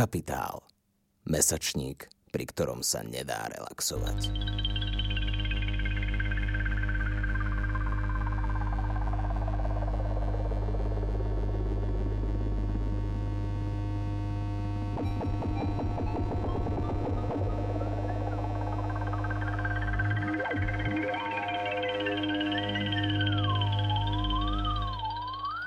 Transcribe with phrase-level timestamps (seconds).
[0.00, 0.64] Kapitál.
[1.28, 4.32] Mesačník, pri ktorom sa nedá relaxovať.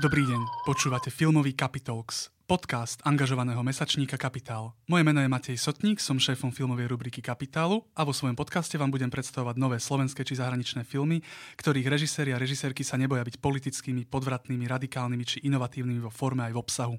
[0.01, 4.77] Dobrý deň, počúvate filmový Capitalx, podcast angažovaného mesačníka Kapitál.
[4.85, 8.93] Moje meno je Matej Sotník, som šéfom filmovej rubriky Kapitálu a vo svojom podcaste vám
[8.93, 11.25] budem predstavovať nové slovenské či zahraničné filmy,
[11.57, 16.53] ktorých režiséri a režisérky sa neboja byť politickými, podvratnými, radikálnymi či inovatívnymi vo forme aj
[16.53, 16.95] v obsahu.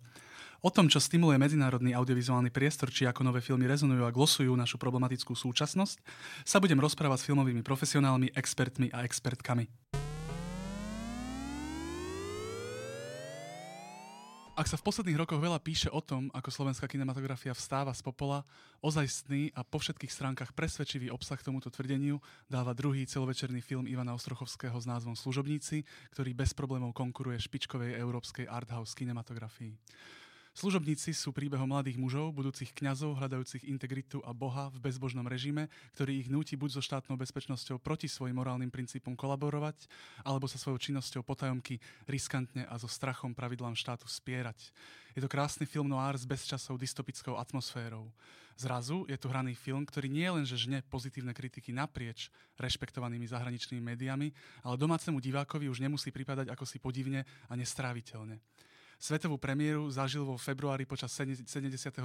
[0.59, 4.83] O tom, čo stimuluje medzinárodný audiovizuálny priestor, či ako nové filmy rezonujú a glosujú našu
[4.83, 6.03] problematickú súčasnosť,
[6.43, 9.71] sa budem rozprávať s filmovými profesionálmi, expertmi a expertkami.
[14.55, 18.47] Ak sa v posledných rokoch veľa píše o tom, ako slovenská kinematografia vstáva z popola,
[18.87, 24.79] ozajstný a po všetkých stránkach presvedčivý obsah tomuto tvrdeniu dáva druhý celovečerný film Ivana Ostrochovského
[24.79, 25.83] s názvom Služobníci,
[26.15, 29.75] ktorý bez problémov konkuruje špičkovej európskej arthouse kinematografii.
[30.55, 35.67] Služobníci sú príbehom mladých mužov, budúcich kňazov, hľadajúcich integritu a Boha v bezbožnom režime,
[35.99, 39.91] ktorý ich núti buď so štátnou bezpečnosťou proti svojim morálnym princípom kolaborovať,
[40.23, 44.71] alebo sa svojou činnosťou potajomky riskantne a so strachom pravidlám štátu spierať.
[45.19, 48.07] Je to krásny film noir s bezčasou dystopickou atmosférou.
[48.55, 52.31] Zrazu je tu hraný film, ktorý nie len že žne pozitívne kritiky naprieč
[52.63, 54.31] rešpektovanými zahraničnými médiami,
[54.63, 58.39] ale domácemu divákovi už nemusí pripadať ako si podivne a nestráviteľne.
[59.05, 61.45] Svetovú premiéru zažil vo februári počas 70.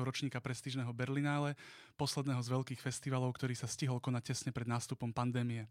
[0.04, 1.56] ročníka prestížneho Berlinále,
[1.96, 5.64] posledného z veľkých festivalov, ktorý sa stihol konať tesne pred nástupom pandémie.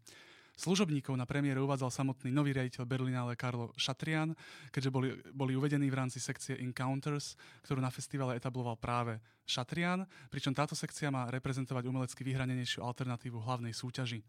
[0.57, 4.33] Služobníkov na premiére uvádzal samotný nový riaditeľ Berlinále Karlo Šatrian,
[4.73, 10.57] keďže boli, boli uvedení v rámci sekcie Encounters, ktorú na festivale etabloval práve Šatrian, pričom
[10.57, 14.25] táto sekcia má reprezentovať umelecky vyhranenejšiu alternatívu hlavnej súťaži.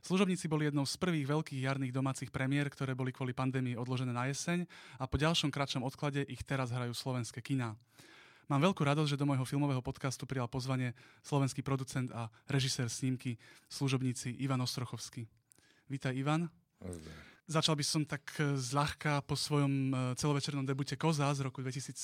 [0.00, 4.26] Služobníci boli jednou z prvých veľkých jarných domácich premiér, ktoré boli kvôli pandémii odložené na
[4.28, 4.64] jeseň
[4.96, 7.76] a po ďalšom kratšom odklade ich teraz hrajú slovenské kiná.
[8.50, 10.90] Mám veľkú radosť, že do môjho filmového podcastu prijal pozvanie
[11.22, 13.38] slovenský producent a režisér snímky
[13.70, 15.22] služobníci Ivan Ostrochovský.
[15.86, 16.50] Vítaj Ivan.
[16.82, 17.29] Zdar.
[17.48, 21.96] Začal by som tak e, zľahka po svojom e, celovečernom debute Koza z roku 2015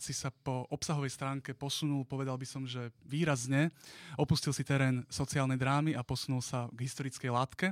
[0.00, 3.74] si sa po obsahovej stránke posunul, povedal by som, že výrazne.
[4.16, 7.66] Opustil si terén sociálnej drámy a posunul sa k historickej látke.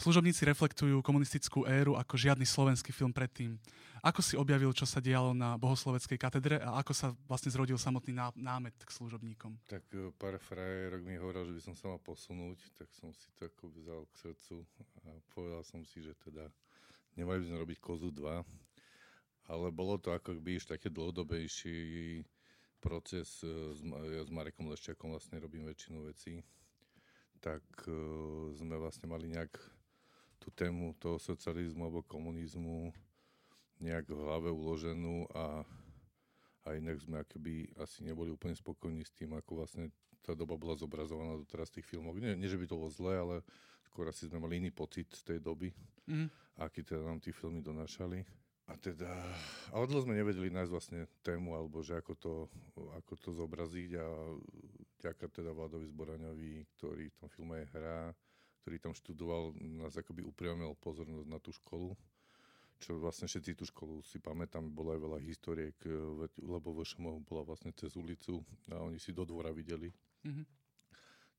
[0.00, 3.60] Služobníci reflektujú komunistickú éru ako žiadny slovenský film predtým.
[4.00, 8.16] Ako si objavil, čo sa dialo na bohosloveckej katedre a ako sa vlastne zrodil samotný
[8.32, 9.60] námet k služobníkom?
[9.68, 13.28] Tak e, pár frajerok mi hovoril, že by som sa mal posunúť, tak som si
[13.36, 14.64] to ako vzal k srdcu
[15.04, 16.48] a povedal som si, že teda
[17.20, 22.24] nemali by sme robiť kozu 2, ale bolo to ako by taký dlhodobejší
[22.80, 23.44] proces.
[23.44, 23.52] E,
[24.16, 26.40] ja s Marekom Leščakom vlastne robím väčšinu vecí
[27.40, 29.79] tak uh, sme vlastne mali nejak
[30.40, 32.90] tú tému toho socializmu alebo komunizmu
[33.80, 35.64] nejak v hlave uloženú a,
[36.64, 40.76] a inak sme akoby asi neboli úplne spokojní s tým, ako vlastne tá doba bola
[40.76, 42.16] zobrazovaná doteraz v tých filmoch.
[42.20, 43.36] Nie, nie, že by to bolo zlé, ale
[43.88, 45.72] skôr asi sme mali iný pocit z tej doby,
[46.08, 46.28] mm.
[46.60, 48.20] aký teda nám tie filmy donášali.
[48.70, 49.10] A teda,
[49.74, 52.34] ale dlho sme nevedeli nájsť vlastne tému, alebo že ako to,
[53.02, 54.06] ako to zobraziť a
[55.02, 58.14] ďaká teda Vladovi Zboraňovi, ktorý v tom filme hrá,
[58.60, 61.96] ktorý tam študoval, nás akoby upriamil pozornosť na tú školu,
[62.80, 65.92] čo vlastne všetci tú školu si pamätám, bolo aj veľa historiek, e,
[66.40, 68.40] lebo VŠMO bola vlastne cez ulicu
[68.72, 69.92] a oni si do dvora videli.
[70.24, 70.46] Mm-hmm.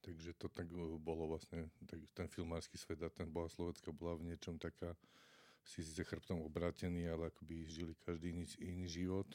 [0.01, 4.33] Takže to tak e, bolo vlastne, tak ten filmársky svet a ten Bohoslovecka bola v
[4.33, 4.93] niečom taká,
[5.65, 9.29] si síce chrbtom obrátený, ale akoby žili každý iný, iný život.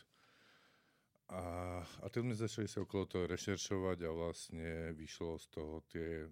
[1.26, 6.22] A, a teď sme začali sa okolo toho rešeršovať a vlastne vyšlo z toho tie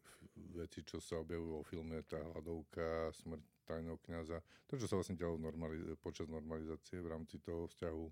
[0.55, 4.38] veci, čo sa objavujú vo filme, tá hladovka, smrť tajného kniaza,
[4.71, 8.06] to, čo sa vlastne dialo normaliz- počas normalizácie v rámci toho vzťahu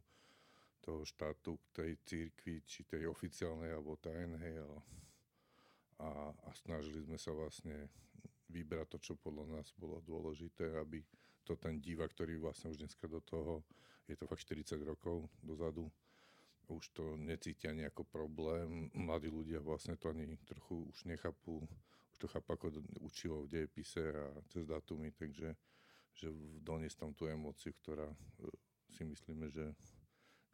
[0.82, 4.59] toho štátu k tej církvi, či tej oficiálnej alebo tajnej.
[4.59, 4.71] A,
[6.03, 7.86] a, a snažili sme sa vlastne
[8.51, 10.98] vybrať to, čo podľa nás bolo dôležité, aby
[11.47, 13.62] to ten divák, ktorý vlastne už dneska do toho,
[14.10, 15.86] je to fakt 40 rokov dozadu,
[16.77, 18.91] už to necítia nejako problém.
[18.95, 21.65] Mladí ľudia vlastne to ani trochu už nechápu,
[22.13, 22.66] už to chápu ako
[23.01, 25.54] učivo v dejepise a cez datumy, takže
[26.13, 26.28] že
[26.60, 28.16] doniesť tam tú emóciu, ktorá e,
[28.92, 29.72] si myslíme, že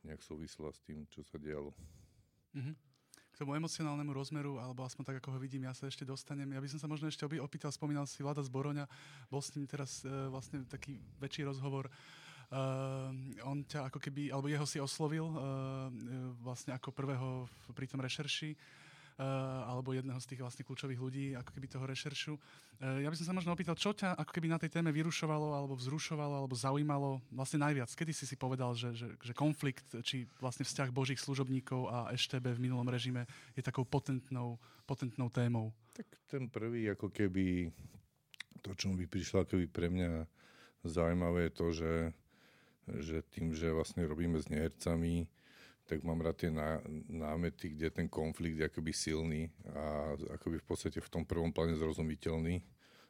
[0.06, 1.74] nejak súvisla s tým, čo sa dialo.
[2.54, 2.74] Mm-hmm.
[3.34, 6.50] K tomu emocionálnemu rozmeru, alebo aspoň tak, ako ho vidím, ja sa ešte dostanem.
[6.50, 8.86] Ja by som sa možno ešte opýtal, spomínal si Vlada Zboroňa,
[9.30, 11.90] bol s ním teraz e, vlastne taký väčší rozhovor.
[12.48, 13.12] Uh,
[13.44, 15.92] on ťa ako keby, alebo jeho si oslovil uh,
[16.40, 17.44] vlastne ako prvého
[17.76, 22.34] pri tom rešerši uh, alebo jedného z tých vlastne kľúčových ľudí, ako keby toho rešeršu.
[22.78, 25.74] Ja by som sa možno opýtal, čo ťa ako keby na tej téme vyrušovalo, alebo
[25.74, 27.90] vzrušovalo, alebo zaujímalo vlastne najviac?
[27.90, 32.54] Kedy si si povedal, že, že, že konflikt, či vlastne vzťah božích služobníkov a EŠTB
[32.54, 33.26] v minulom režime
[33.58, 35.74] je takou potentnou, potentnou témou?
[35.90, 37.74] Tak ten prvý ako keby
[38.62, 40.22] to, čo by prišlo keby pre mňa
[40.86, 41.90] zaujímavé je to, že
[43.00, 45.28] že tým, že vlastne robíme s nehercami,
[45.88, 50.66] tak mám rád tie ná, námety, kde ten konflikt je akoby silný a akoby v
[50.68, 52.60] podstate v tom prvom pláne zrozumiteľný,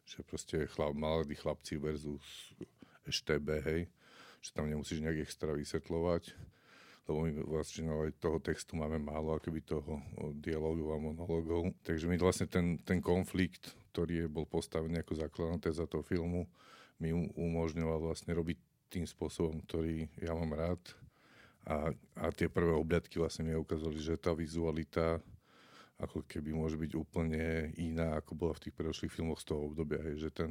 [0.07, 2.55] že proste chlap, mladí chlapci versus
[3.11, 3.83] EŠTB, hej,
[4.39, 6.39] že tam nemusíš nejak extra vysvetľovať,
[7.11, 9.99] lebo my vlastne aj toho textu máme málo akoby toho
[10.39, 11.73] dialogov a monologov.
[11.83, 16.47] Takže mi vlastne ten, ten konflikt, ktorý je, bol postavený ako základná téza toho filmu,
[17.01, 18.59] mi umožňoval vlastne robiť
[18.89, 20.81] tým spôsobom, ktorý ja mám rád.
[21.69, 25.21] A, a tie prvé obliadky vlastne mi ukázali, že tá vizualita
[25.99, 30.01] ako keby môže byť úplne iná, ako bola v tých predošlých filmoch z toho obdobia.
[30.01, 30.51] Hej, že ten,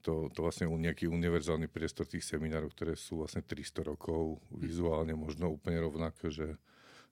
[0.00, 5.52] to, to vlastne nejaký univerzálny priestor tých seminárov, ktoré sú vlastne 300 rokov, vizuálne možno
[5.52, 6.56] úplne rovnaké, že,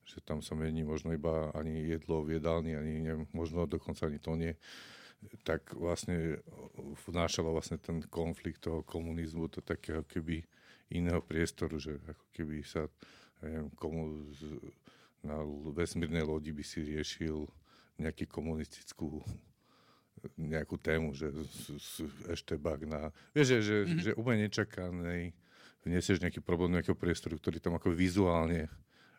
[0.09, 4.19] že tam sa mení možno iba ani jedlo v jedálni, ani neviem, možno dokonca ani
[4.19, 4.57] to nie
[5.45, 6.41] tak vlastne
[7.05, 10.45] vnášala vlastne ten konflikt toho komunizmu do takého keby
[10.91, 12.89] iného priestoru, že ako keby sa
[13.45, 14.27] neviem, komu,
[15.21, 15.45] na
[15.77, 17.45] vesmírnej lodi by si riešil
[18.01, 19.21] nejaký komunistickú
[20.37, 21.33] nejakú tému, že
[22.29, 23.09] ešte bak na...
[23.33, 24.01] Vieš, že, že, mm-hmm.
[24.05, 25.33] že úplne nečakanej
[25.81, 28.69] vniesieš nejaký problém nejakého priestoru, ktorý tam ako vizuálne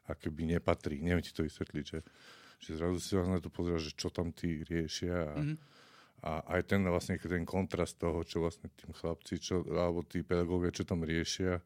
[0.06, 1.02] akoby nepatrí.
[1.02, 2.00] Neviem ti to vysvetliť, že,
[2.62, 5.82] že zrazu si vás na to pozrieš, že čo tam tí riešia a, mm-hmm
[6.22, 10.70] a aj ten vlastne ten kontrast toho, čo vlastne tým chlapci, čo, alebo tí pedagógovia,
[10.70, 11.62] čo tam riešia,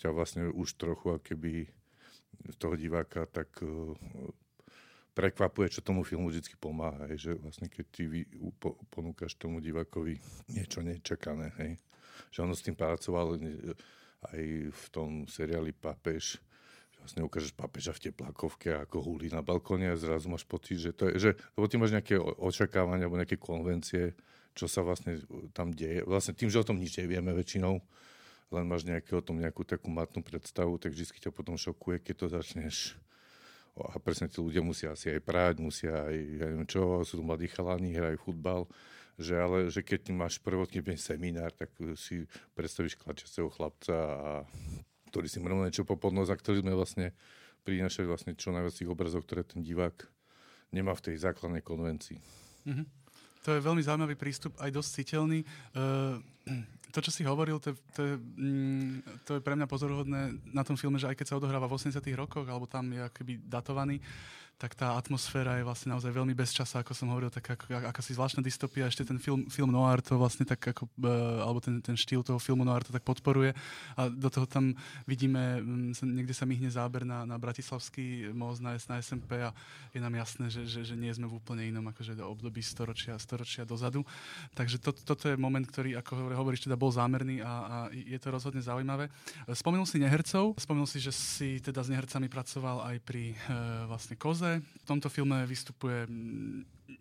[0.00, 1.68] ťa vlastne už trochu keby
[2.56, 3.92] toho diváka tak uh,
[5.12, 7.10] prekvapuje, čo tomu filmu vždy pomáha.
[7.10, 8.02] Hej, že vlastne keď ty
[8.88, 10.16] ponúkaš tomu divákovi
[10.54, 11.76] niečo nečakané, hej,
[12.30, 13.36] že ono s tým pracoval
[14.30, 16.38] aj v tom seriáli Papež,
[17.08, 21.08] vlastne ukážeš papeža v teplákovke ako húli na balkóne a zrazu máš pocit, že to
[21.08, 24.12] je, že, lebo ty máš nejaké očakávania alebo nejaké konvencie,
[24.52, 25.16] čo sa vlastne
[25.56, 26.04] tam deje.
[26.04, 27.80] Vlastne tým, že o tom nič nevieme väčšinou,
[28.52, 32.14] len máš nejaké o tom nejakú takú matnú predstavu, tak vždy ťa potom šokuje, keď
[32.20, 32.76] to začneš
[33.78, 37.22] a presne tí ľudia musia asi aj prať, musia aj, ja neviem čo, sú tu
[37.22, 38.66] mladí chalani, hrajú futbal,
[39.14, 42.26] že ale, že keď máš prvotný seminár, tak si
[42.58, 44.30] predstavíš klačiaceho chlapca a
[45.08, 47.16] ktorý si mrmel niečo po podnos a ktorý sme vlastne
[47.64, 50.08] prinašali vlastne čo najviac tých obrazov, ktoré ten divák
[50.72, 52.20] nemá v tej základnej konvencii.
[52.68, 52.86] Mm-hmm.
[53.48, 55.40] To je veľmi zaujímavý prístup, aj dosť citeľný.
[55.72, 56.20] Uh,
[56.92, 60.20] to, čo si hovoril, to, to, je, mm, to je pre mňa pozoruhodné
[60.52, 63.40] na tom filme, že aj keď sa odohráva v 80 rokoch, alebo tam je akoby
[63.44, 64.00] datovaný,
[64.58, 68.18] tak tá atmosféra je vlastne naozaj veľmi bez časa, ako som hovoril, tak ako, akási
[68.18, 68.90] zvláštna dystopia.
[68.90, 72.42] Ešte ten film, film noir to vlastne tak ako, e, alebo ten, ten štýl toho
[72.42, 73.54] filmu noir to tak podporuje.
[73.94, 74.74] A do toho tam
[75.06, 75.62] vidíme,
[76.02, 79.54] niekde sa myhne záber na, na Bratislavský most na, na SMP a
[79.94, 83.62] je nám jasné, že, že, že nie sme v úplne inom akože období storočia, storočia
[83.62, 84.02] dozadu.
[84.58, 88.30] Takže to, toto je moment, ktorý, ako hovoríš, teda bol zámerný a, a je to
[88.30, 89.10] rozhodne zaujímavé.
[89.50, 93.36] Spomenul si nehercov, spomenul si, že si teda s nehercami pracoval aj pri e,
[93.90, 94.62] vlastne Koze.
[94.62, 96.06] V tomto filme vystupuje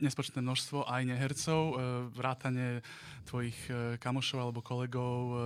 [0.02, 1.74] nespočetné množstvo aj nehercov, e,
[2.14, 2.82] vrátane
[3.26, 5.38] tvojich e, kamošov alebo kolegov, e,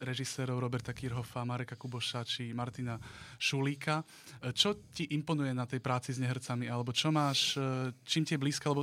[0.00, 2.96] režisérov Roberta Kirchhoffa, Mareka Kuboša či Martina
[3.36, 4.00] Šulíka.
[4.56, 6.66] Čo ti imponuje na tej práci s nehercami?
[6.72, 7.60] Alebo čo máš,
[8.08, 8.72] čím ti je blízka?
[8.72, 8.82] Lebo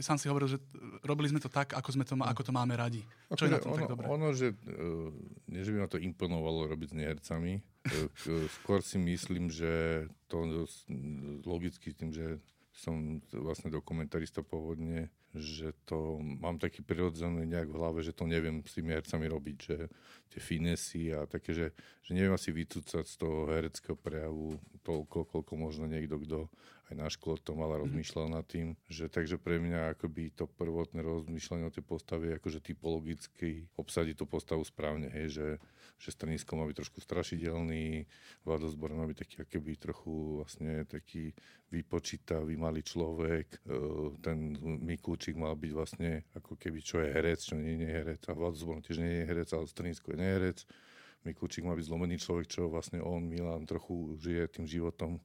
[0.00, 0.58] sám si hovoril, že
[1.04, 3.04] robili sme to tak, ako, sme to, ako to máme radi.
[3.36, 4.06] Čo je na tom ono, tak dobré?
[4.08, 4.56] Ono, že
[5.52, 7.52] nie, že by ma to imponovalo robiť s nehercami,
[8.64, 10.64] Skôr si myslím, že to
[11.44, 12.40] logicky tým, že
[12.72, 18.62] som vlastne dokumentarista pôvodne, že to mám taký prirodzený nejak v hlave, že to neviem
[18.62, 19.76] s tými hercami robiť, že
[20.30, 21.66] tie finesy a také, že,
[22.06, 26.38] že neviem asi vycúcať z toho hereckého prejavu toľko, koľko možno niekto, kto
[26.92, 27.90] aj na škole to mal a mhm.
[27.90, 32.38] rozmýšľal nad tým, že takže pre mňa akoby to prvotné rozmýšľanie o tej postave je
[32.38, 35.46] akože typologicky obsadiť tú postavu správne, hej, že,
[35.98, 38.04] že stranisko má byť trošku strašidelný,
[38.44, 41.32] Vladozbor má byť taký akoby trochu vlastne taký
[41.70, 43.58] vypočítavý malý človek, e,
[44.20, 48.36] ten Mikulčík mal byť vlastne ako keby čo je herec, čo nie je herec a
[48.36, 50.58] Vladozbor tiež nie je herec, ale stranisko je neherec.
[51.24, 55.24] Mikulčík má byť zlomený človek, čo vlastne on, Milan, trochu žije tým životom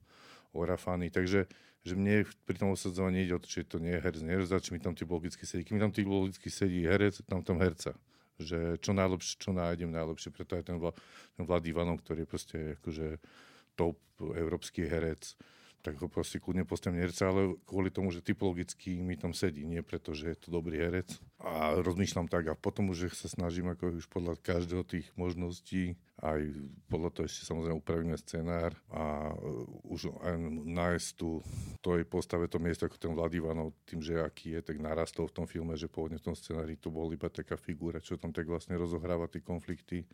[0.56, 1.12] orafány.
[1.12, 1.44] Takže
[1.80, 4.72] že mne pri tom osadzovaní ide o to, či to nie je herec, neherec, či
[4.76, 5.64] mi tam typologicky sedí.
[5.64, 7.96] Keď mi tam typologicky sedí herec, tam tam herca.
[8.40, 10.92] Že čo najlepšie, čo nájdem najlepšie, preto aj ten, Vla,
[11.36, 13.06] ten Vlad Ivanov, ktorý je proste akože
[13.76, 15.36] top európsky herec,
[15.80, 19.80] tak ho proste kľudne postavím herca, ale kvôli tomu, že typologicky mi tam sedí, nie
[19.80, 21.16] preto, že je to dobrý herec.
[21.40, 26.40] A rozmýšľam tak a potom už sa snažím ako už podľa každého tých možností aj
[26.92, 30.36] podľa toho ešte samozrejme upravíme scenár a uh, už aj
[30.68, 31.40] nájsť tu
[31.80, 35.46] tej postave to miesto ako ten Vladivanov tým, že aký je, tak narastol v tom
[35.48, 38.76] filme, že pôvodne v tom scenári to bol iba taká figúra, čo tam tak vlastne
[38.76, 40.04] rozohráva tie konflikty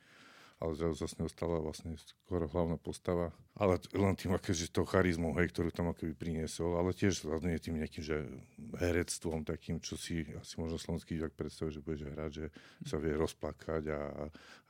[0.56, 3.28] ale zrazu sa s ňou stala vlastne skoro hlavná postava.
[3.60, 7.76] Ale len tým akože tou charizmou, hej, ktorú tam akoby priniesol, ale tiež hlavne tým
[7.76, 8.24] nejakým, že
[8.80, 12.46] herectvom takým, čo si asi možno slovenský divák predstavuje, že budeš hrať, že
[12.88, 14.00] sa vie rozplakať a,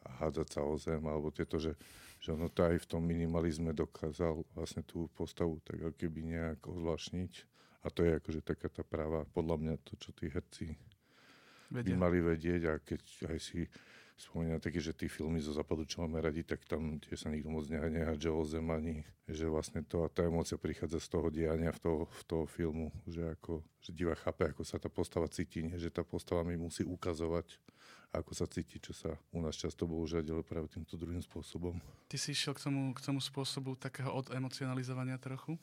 [0.03, 1.79] a hádzať sa o zem, alebo tieto, že,
[2.19, 6.67] že ono to aj v tom minimalizme dokázal vlastne tú postavu tak ako keby nejak
[6.67, 7.33] ozvlášniť.
[7.87, 10.75] A to je akože taká tá práva, podľa mňa to, čo tí herci
[11.71, 11.95] Vedia.
[11.95, 13.71] by mali vedieť a keď aj si
[14.17, 17.53] spomínam taký, že tí filmy zo západu, čo máme radi, tak tam tie sa nikto
[17.53, 21.81] moc nehádže o zem ani, že vlastne to, tá emócia prichádza z toho diania v
[21.85, 25.77] toho, v toho filmu, že ako, že divák chápe, ako sa tá postava cíti, nie?
[25.77, 27.61] že tá postava mi musí ukazovať,
[28.17, 31.77] ako sa cíti, čo sa u nás často bohužiaľ deluje práve týmto druhým spôsobom.
[32.09, 35.61] Ty si išiel k tomu, k tomu spôsobu takého odemocionalizovania trochu.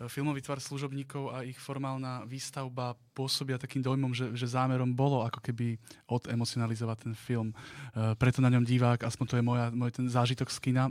[0.00, 5.22] E, filmový tvar služobníkov a ich formálna výstavba pôsobia takým dojmom, že, že zámerom bolo
[5.22, 5.78] ako keby
[6.10, 7.54] odemocionalizovať ten film.
[7.54, 10.84] E, preto na ňom divák, aspoň to je moja, môj ten zážitok z kina,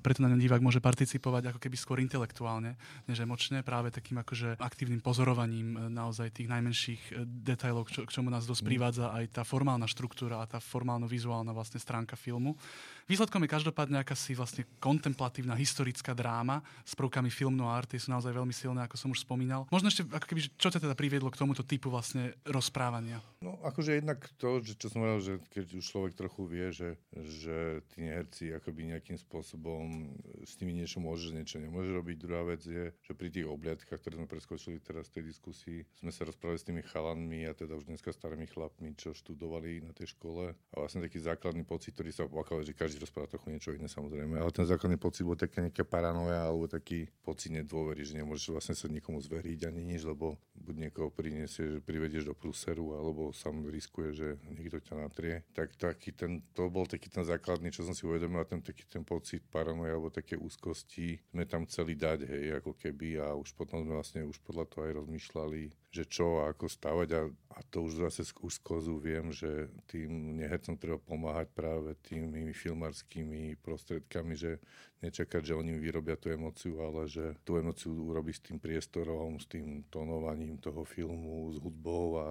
[0.00, 4.56] preto na ňom divák môže participovať ako keby skôr intelektuálne, než emočne, práve takým akože
[4.56, 7.02] aktívnym pozorovaním e, naozaj tých najmenších
[7.44, 8.68] detailov, čo, k čomu nás dosť mm.
[8.68, 12.56] privádza aj tá formálna štruktúra a tá formálno-vizuálna vlastne stránka filmu.
[13.06, 18.34] Výsledkom je každopádne akási vlastne kontemplatívna historická dráma s prvkami film noir, tie sú naozaj
[18.34, 19.64] veľmi silné, ako som už spomínal.
[19.70, 23.22] Možno ešte, ako keby, čo ťa teda priviedlo k tomuto typu vlastne rozprávania?
[23.40, 26.90] No akože jednak to, že čo som hovoril, že keď už človek trochu vie, že,
[27.14, 30.12] že tí herci akoby nejakým spôsobom
[30.42, 32.16] s nimi niečo môže, niečo nemôže robiť.
[32.18, 36.10] Druhá vec je, že pri tých obliadkách, ktoré sme preskočili teraz v tej diskusii, sme
[36.10, 40.12] sa rozprávali s tými chalanmi a teda už dneska starými chlapmi, čo študovali na tej
[40.16, 40.52] škole.
[40.52, 44.38] A vlastne taký základný pocit, ktorý sa opakoval, že každý rozpráva trochu niečo iné samozrejme,
[44.40, 48.76] ale ten základný pocit bol také nejaká paranoja alebo taký pocit nedôvery, že nemôžeš vlastne
[48.76, 53.64] sa nikomu zveriť ani nič, lebo buď niekoho priniesie, že privedieš do prúseru, alebo sám
[53.72, 55.40] riskuje, že niekto ťa natrie.
[55.56, 59.00] Tak taký ten, to bol taký ten základný, čo som si uvedomil, ten taký ten
[59.08, 63.80] pocit paranoja alebo také úzkosti sme tam chceli dať, hej, ako keby a už potom
[63.80, 67.20] sme vlastne už podľa toho aj rozmýšľali, že čo a ako stavať a,
[67.56, 72.52] a to už zase už z kozu viem, že tým nehercom treba pomáhať práve tými
[72.52, 74.60] filmarskými prostriedkami, že
[75.00, 79.48] nečakať, že oni vyrobia tú emociu, ale že tú emociu urobí s tým priestorom, s
[79.48, 82.28] tým tonovaním toho filmu, s hudbou a,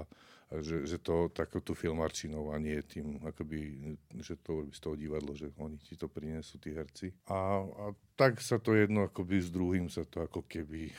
[0.54, 4.82] a že, že to takou tú filmarčinou a nie tým, akoby, že to urobí z
[4.86, 7.10] toho divadlo, že oni ti to prinesú, tí herci.
[7.34, 10.94] A, a tak sa to jedno akoby s druhým sa to ako keby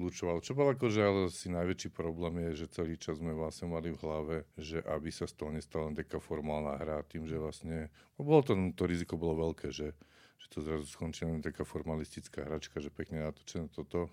[0.00, 0.40] zlučoval.
[0.40, 4.00] Čo bol akože ale asi najväčší problém je, že celý čas sme vlastne mali v
[4.00, 8.40] hlave, že aby sa z toho nestala taká formálna hra, tým, že vlastne, no bolo
[8.40, 9.92] to, to riziko bolo veľké, že,
[10.40, 14.08] že to zrazu skončí len taká formalistická hračka, že pekne natočené toto.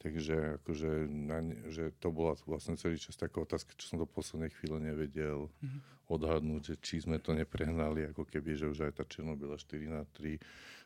[0.00, 4.08] Takže akože, na ne, že to bola vlastne celý čas taká otázka, čo som do
[4.08, 6.08] poslednej chvíle nevedel mm-hmm.
[6.08, 10.08] odhadnúť, že či sme to neprehnali, ako keby, že už aj tá Černobyla 4 na
[10.16, 10.40] 3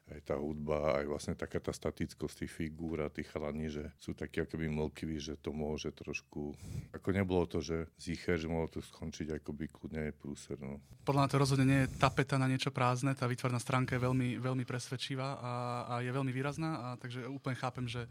[0.04, 4.12] aj tá hudba, aj vlastne taká tá statickosť tých figúr a tých chalani, že sú
[4.12, 6.52] takí akoby mlkiví, že to môže trošku...
[6.92, 10.60] Ako nebolo to, že zicher, že mohlo to skončiť akoby kľudne aj prúser.
[10.60, 10.76] No.
[11.08, 14.36] Podľa mňa to rozhodne nie je tapeta na niečo prázdne, tá výtvarná stránka je veľmi,
[14.36, 15.52] veľmi presvedčivá a,
[15.88, 18.08] a je veľmi výrazná, a takže úplne chápem, že e,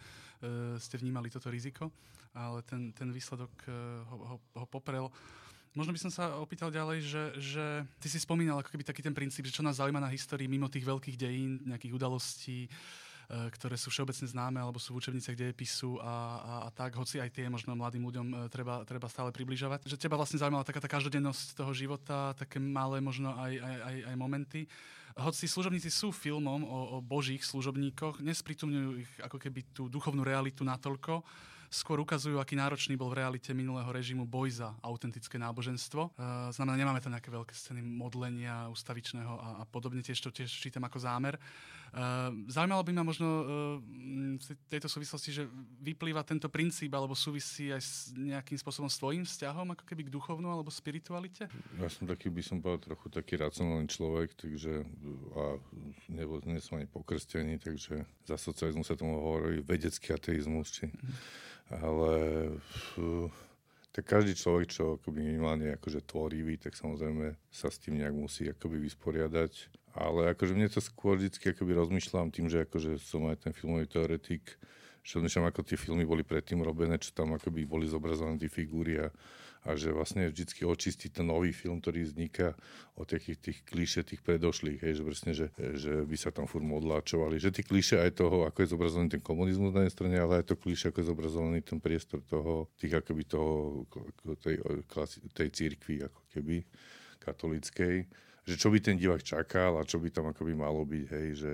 [0.81, 1.93] ste vnímali toto riziko,
[2.33, 3.71] ale ten, ten výsledok e,
[4.09, 5.13] ho, ho, ho poprel.
[5.73, 7.65] Možno by som sa opýtal ďalej, že, že
[7.97, 10.69] ty si spomínal ako keby taký ten princíp, že čo nás zaujíma na histórii mimo
[10.69, 12.69] tých veľkých dejín, nejakých udalostí, e,
[13.49, 17.33] ktoré sú všeobecne známe alebo sú v učebniciach dejepisu a, a, a tak, hoci aj
[17.33, 19.89] tie možno mladým ľuďom e, treba, treba stále približovať.
[19.89, 23.95] Že teba vlastne zaujímala taká tá každodennosť toho života, také malé možno aj, aj, aj,
[24.13, 24.69] aj momenty.
[25.17, 30.61] Hoci služobníci sú filmom o, o božích služobníkoch, nespritomňujú ich ako keby tú duchovnú realitu
[30.61, 31.25] natoľko,
[31.73, 36.13] skôr ukazujú, aký náročný bol v realite minulého režimu boj za autentické náboženstvo.
[36.13, 36.21] E,
[36.53, 40.85] znamená, nemáme tam nejaké veľké scény modlenia ustavičného a, a podobne, tiež to tiež čítam
[40.85, 41.33] ako zámer.
[41.33, 41.41] E,
[42.53, 43.43] zaujímalo by ma možno e,
[44.37, 45.43] v tejto súvislosti, že
[45.81, 50.13] vyplýva tento princíp alebo súvisí aj s nejakým spôsobom s tvojim vzťahom, ako keby k
[50.13, 51.49] duchovnú alebo spiritualite?
[51.81, 54.85] Ja som taký, by som povedal, trochu taký racionálny človek, takže
[55.33, 55.57] a
[56.05, 61.51] nebo, nie som ani pokrstený, takže za socializmu sa tomu hovorí vedecký ateizmus, či mm
[61.81, 62.13] ale
[63.93, 68.49] tak každý človek, čo akoby minimálne akože tvorivý, tak samozrejme sa s tým nejak musí
[68.49, 69.69] akoby vysporiadať.
[69.93, 73.85] Ale akože mne to skôr vždy akoby rozmýšľam tým, že akože som aj ten filmový
[73.85, 74.57] teoretik,
[75.03, 79.03] že rozmýšľam, ako tie filmy boli predtým robené, čo tam akoby boli zobrazované tie figúry
[79.03, 79.07] a
[79.63, 82.51] a že vlastne vždycky očistí ten nový film, ktorý vzniká
[83.00, 86.67] od takých tých klíše tých predošlých, hej, že, presne, že, že by sa tam furt
[86.67, 87.39] modláčovali.
[87.39, 90.51] Že tie klíše aj toho, ako je zobrazovaný ten komunizmus na jednej strane, ale aj
[90.51, 93.88] to klíše, ako je zobrazovaný ten priestor toho, tých akoby toho,
[94.43, 94.60] tej,
[95.31, 96.55] tej církvy, ako keby
[97.24, 97.95] katolíckej
[98.43, 101.51] že čo by ten divák čakal a čo by tam akoby malo byť, hej, že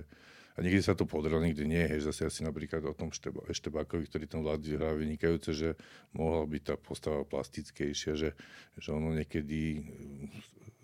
[0.59, 1.79] a niekde sa to podarilo, niekde nie.
[1.79, 5.69] Hej, zase asi napríklad o tom Šteba, Eštebákovi, ktorý tam vládzi hrá vynikajúce, že
[6.11, 8.35] mohla byť tá postava plastickejšia, že,
[8.75, 9.87] že ono niekedy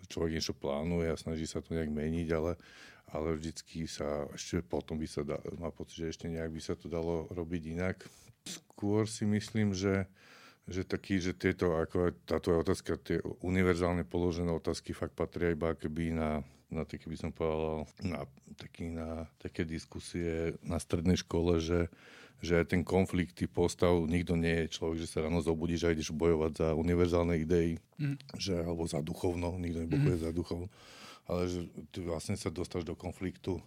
[0.07, 2.55] človek niečo plánuje a snaží sa to nejak meniť, ale,
[3.11, 6.79] ale vždycky sa, ešte potom by sa dá, má pocit, že ešte nejak by sa
[6.79, 7.99] to dalo robiť inak.
[8.47, 10.07] Skôr si myslím, že
[10.65, 15.77] že taký, že tieto, ako tá tvoja otázka, tie univerzálne položené otázky fakt patria iba
[15.77, 18.21] keby na, na také, by som povedal, na,
[18.57, 21.87] taký, na také diskusie na strednej škole, že,
[22.41, 25.93] že aj ten konflikt ty postav, nikto nie je človek, že sa ráno zobudíš a
[25.93, 28.37] ideš bojovať za univerzálne idei, mm.
[28.39, 30.25] že, alebo za duchovno, nikto nebojuje mm.
[30.25, 30.67] za duchovno,
[31.29, 33.61] ale že ty vlastne sa dostáš do konfliktu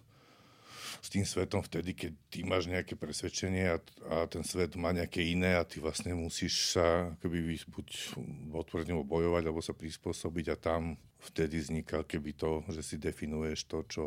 [0.97, 3.77] s tým svetom vtedy, keď ty máš nejaké presvedčenie a,
[4.09, 7.87] a ten svet má nejaké iné a ty vlastne musíš sa akoby buď
[8.53, 13.83] odpovedne bojovať alebo sa prispôsobiť a tam vtedy vzniká keby to, že si definuješ to,
[13.85, 14.05] čo,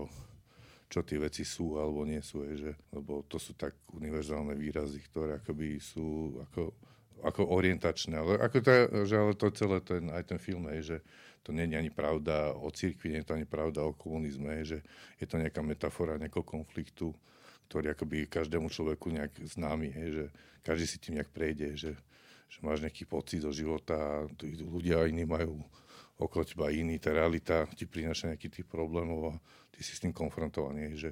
[0.88, 5.40] čo tie veci sú alebo nie sú, že, lebo to sú tak univerzálne výrazy, ktoré
[5.40, 6.72] akoby sú ako,
[7.22, 8.14] ako orientačné.
[8.18, 8.72] Ale, ako to,
[9.06, 10.98] že ale to celé, ten, aj ten film je, že
[11.42, 14.82] to nie je ani pravda o cirkvi, nie je to ani pravda o komunizme, že
[15.18, 17.10] je to nejaká metafora nejakého konfliktu,
[17.66, 20.24] ktorý akoby každému človeku nejak známy, hej, že
[20.62, 21.92] každý si tým nejak prejde, že,
[22.46, 24.26] že máš nejaký pocit do života
[24.62, 25.62] ľudia iní majú
[26.22, 29.40] okolo teba iný, tá realita ti prináša nejaký tých problémov a
[29.74, 31.10] ty si s tým konfrontovaný, že,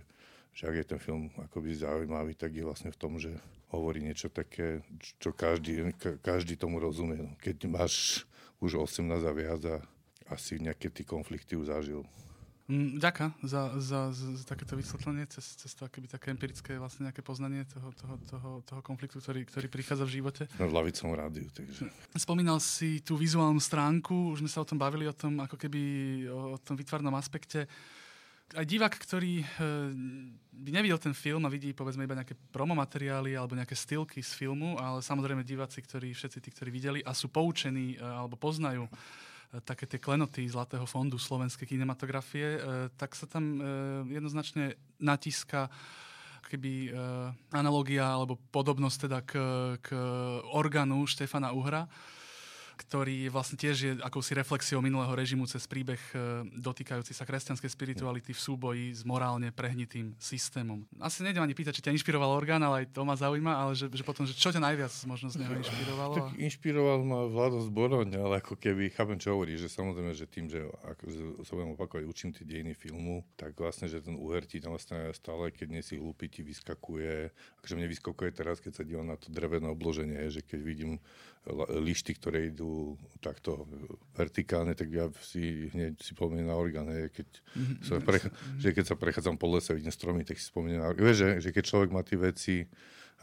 [0.55, 3.35] že ak je ten film akoby zaujímavý, tak je vlastne v tom, že
[3.71, 4.83] hovorí niečo také,
[5.23, 7.19] čo každý, každý tomu rozumie.
[7.23, 7.31] No.
[7.39, 8.27] Keď máš
[8.59, 9.77] už 18 a viac a
[10.30, 12.02] asi nejaké tie konflikty už zažil.
[12.71, 17.11] Mm, ďaká za, za, za, za takéto vysvetlenie, cez, cez to akéby také empirické vlastne
[17.11, 20.47] nejaké poznanie toho, toho, toho, toho konfliktu, ktorý, ktorý prichádza v živote.
[20.54, 21.50] No v lavicom rádiu.
[21.50, 21.91] Takže.
[22.15, 25.83] Spomínal si tú vizuálnu stránku, už sme sa o tom bavili, o tom ako keby
[26.30, 27.67] o, o tom vytvarnom aspekte.
[28.50, 29.47] Aj divák, ktorý e,
[30.50, 34.34] by nevidel ten film a vidí povedzme iba nejaké promo materiály alebo nejaké stylky z
[34.34, 38.91] filmu, ale samozrejme diváci, ktorí, všetci tí, ktorí videli a sú poučení e, alebo poznajú
[39.67, 42.63] také tie klenoty Zlatého fondu slovenskej kinematografie,
[42.95, 43.58] tak sa tam
[44.06, 45.67] jednoznačne natíska
[46.47, 46.95] keby
[47.50, 49.32] analogia alebo podobnosť teda k,
[49.82, 49.89] k
[50.54, 51.91] orgánu Štefana Uhra,
[52.80, 58.32] ktorý vlastne tiež je akousi reflexiou minulého režimu cez príbeh e, dotýkajúci sa kresťanskej spirituality
[58.32, 60.88] v súboji s morálne prehnitým systémom.
[60.97, 63.93] Asi nejdem ani pýtať, či ťa inšpiroval orgán, ale aj to ma zaujíma, ale že,
[63.93, 66.12] že potom, že čo ťa najviac možno z neho inšpirovalo?
[66.16, 70.49] Tak inšpiroval ma Vlado Zboroň, ale ako keby, chápem, čo hovorí, že samozrejme, že tým,
[70.49, 71.02] že ako,
[71.45, 75.12] sa budem opakovať, učím tie dejiny filmu, tak vlastne, že ten úher ti tam vlastne
[75.12, 77.28] stále, keď nie si hlúpi, ti vyskakuje,
[77.60, 80.93] akože mne vyskakuje teraz, keď sa dívam na to drevené obloženie, že keď vidím
[81.81, 83.65] lišty, ktoré idú takto
[84.13, 86.85] vertikálne, tak ja si hneď si spomeniem na orgán.
[86.87, 87.81] Keď, mm-hmm.
[87.81, 88.21] sa pre,
[88.61, 91.17] že keď sa prechádzam po lese, vidím stromy, tak si spomeniem na orgán.
[91.17, 92.57] Že, že keď človek má tie veci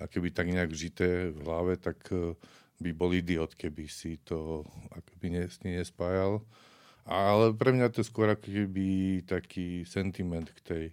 [0.02, 2.34] a keby tak nejak vžité v hlave, tak e,
[2.82, 4.66] by bol idiot, keby si to
[4.98, 6.42] akoby ne, nespájal.
[7.06, 10.86] Ale pre mňa to je skôr keby taký sentiment k tej,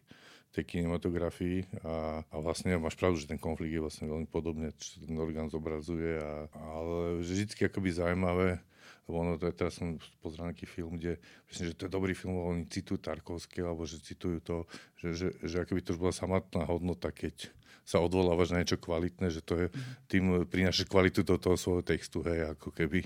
[0.55, 5.03] tej kinematografii a, a vlastne máš pravdu, že ten konflikt je vlastne veľmi podobne, čo
[5.03, 8.63] ten orgán zobrazuje, a, ale vždycky akoby zaujímavé,
[9.11, 11.19] lebo ono, to, teraz som pozrel nejaký film, kde
[11.51, 14.57] myslím, že to je dobrý film, oni citujú Tarkovské, alebo že citujú to,
[15.03, 17.51] že, že, že akoby to už bola samotná hodnota, keď
[17.85, 19.93] sa odvolávaš na niečo kvalitné, že to je, mhm.
[20.09, 23.05] tým prinášaš kvalitu do toho svojho textu, hej, ako keby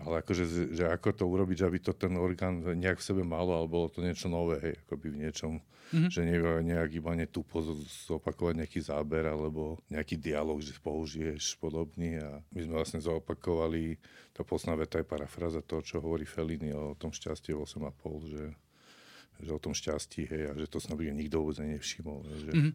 [0.00, 3.84] ale akože, že ako to urobiť, aby to ten orgán nejak v sebe malo, alebo
[3.84, 6.08] bolo to niečo nové, hej, akoby v niečom, mm-hmm.
[6.08, 7.60] že nie, nejak iba netupo
[8.08, 14.00] zopakovať nejaký záber, alebo nejaký dialog, že použiješ podobný a my sme vlastne zopakovali,
[14.32, 18.44] tá posledná veta je parafráza toho, čo hovorí Feliny o tom šťastie 8,5, že,
[19.44, 22.74] že o tom šťastí, hej, a že to sa nikto vôbec nevšimol, že, mm-hmm.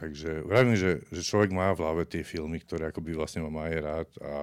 [0.00, 3.76] Takže vravím, že, že človek má v hlave tie filmy, ktoré akoby vlastne má aj
[3.84, 4.34] rád a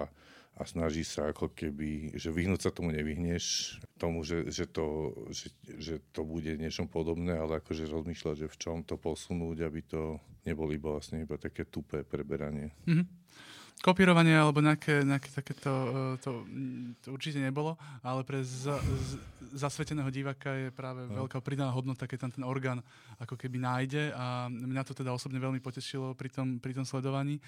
[0.60, 5.56] a snaží sa ako keby, že vyhnúť sa tomu nevyhneš, tomu, že, že, to, že,
[5.80, 10.20] že to bude niečom podobné, ale akože rozmýšľať, že v čom to posunúť, aby to
[10.44, 12.76] nebolo iba vlastne iba také tupé preberanie.
[12.84, 13.08] Mm-hmm.
[13.80, 19.16] kopírovanie alebo nejaké, nejaké takéto, uh, to, mm, to určite nebolo, ale pre za, z,
[19.56, 21.24] zasveteného diváka je práve no.
[21.24, 22.84] veľká pridaná hodnota, keď tam ten orgán
[23.16, 27.40] ako keby nájde a mňa to teda osobne veľmi potešilo pri tom, pri tom sledovaní.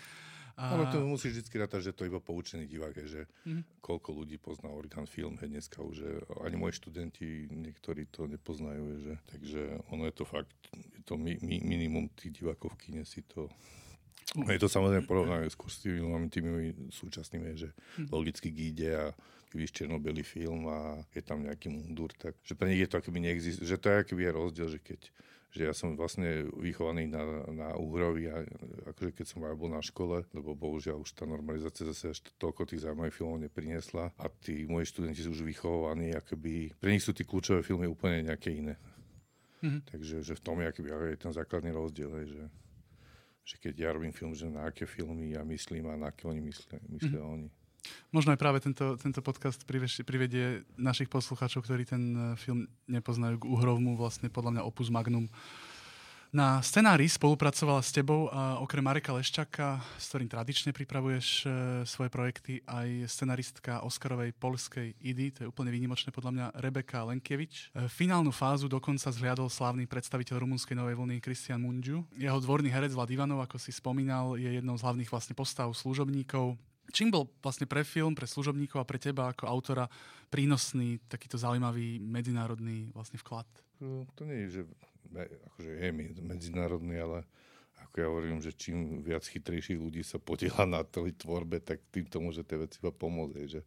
[0.57, 0.75] A...
[0.75, 3.83] Ale to musíš vždy rátať, že to je iba poučený divák, že mm-hmm.
[3.83, 6.09] koľko ľudí pozná orgán film, hej, dneska už, že
[6.43, 9.61] ani moji študenti, niektorí to nepoznajú, že, takže
[9.91, 13.51] ono je to fakt, je to mi, mi, minimum tých divákov v kine si to
[14.31, 15.99] je to samozrejme porovnané s tými,
[16.31, 16.51] tými
[16.87, 18.07] súčasnými, že hm.
[18.15, 19.05] logicky ide a
[19.57, 23.19] víš černobelý film a je tam nejaký mundur, tak že pre nich je to akoby
[23.19, 25.01] neexistuje, že to je akoby je rozdiel, že keď
[25.51, 28.39] že ja som vlastne vychovaný na, na Uhrovi a
[28.95, 32.71] akože keď som aj bol na škole, lebo bohužiaľ už tá normalizácia zase až toľko
[32.71, 37.11] tých zaujímavých filmov nepriniesla a tí moji študenti sú už vychovaní, akoby, pre nich sú
[37.11, 38.79] tí kľúčové filmy úplne nejaké iné.
[39.59, 39.91] Mm-hmm.
[39.91, 42.47] Takže že v tom je, akoby, je ten základný rozdiel, že
[43.41, 46.39] že keď ja robím film, že na aké filmy ja myslím a na aké oni
[46.45, 47.33] myslia, myslia mm-hmm.
[47.35, 47.47] oni.
[48.13, 49.63] Možno aj práve tento, tento podcast
[50.05, 55.31] privedie našich poslucháčov, ktorí ten eh, film nepoznajú k Uhrovmu, vlastne podľa mňa opus magnum
[56.31, 61.45] na scenári spolupracovala s tebou a okrem Mareka Leščaka, s ktorým tradične pripravuješ e,
[61.83, 67.75] svoje projekty, aj scenaristka Oscarovej polskej IDY, to je úplne výnimočné podľa mňa, Rebeka Lenkievič.
[67.75, 72.07] E, finálnu fázu dokonca zhliadol slávny predstaviteľ rumunskej novej vlny Christian Munđu.
[72.15, 76.55] Jeho dvorný herec Vlad Ivanov, ako si spomínal, je jednou z hlavných vlastne postav služobníkov.
[76.89, 79.85] Čím bol vlastne pre film, pre služobníkov a pre teba ako autora
[80.33, 83.47] prínosný takýto zaujímavý medzinárodný vlastne vklad?
[83.79, 84.61] To, to nie je, že
[85.53, 87.23] akože je medzinárodný, ale
[87.87, 92.07] ako ja hovorím, že čím viac chytrejších ľudí sa podiela na tej tvorbe, tak tým
[92.07, 93.59] to môže tie veci iba pomôcť.
[93.59, 93.61] Že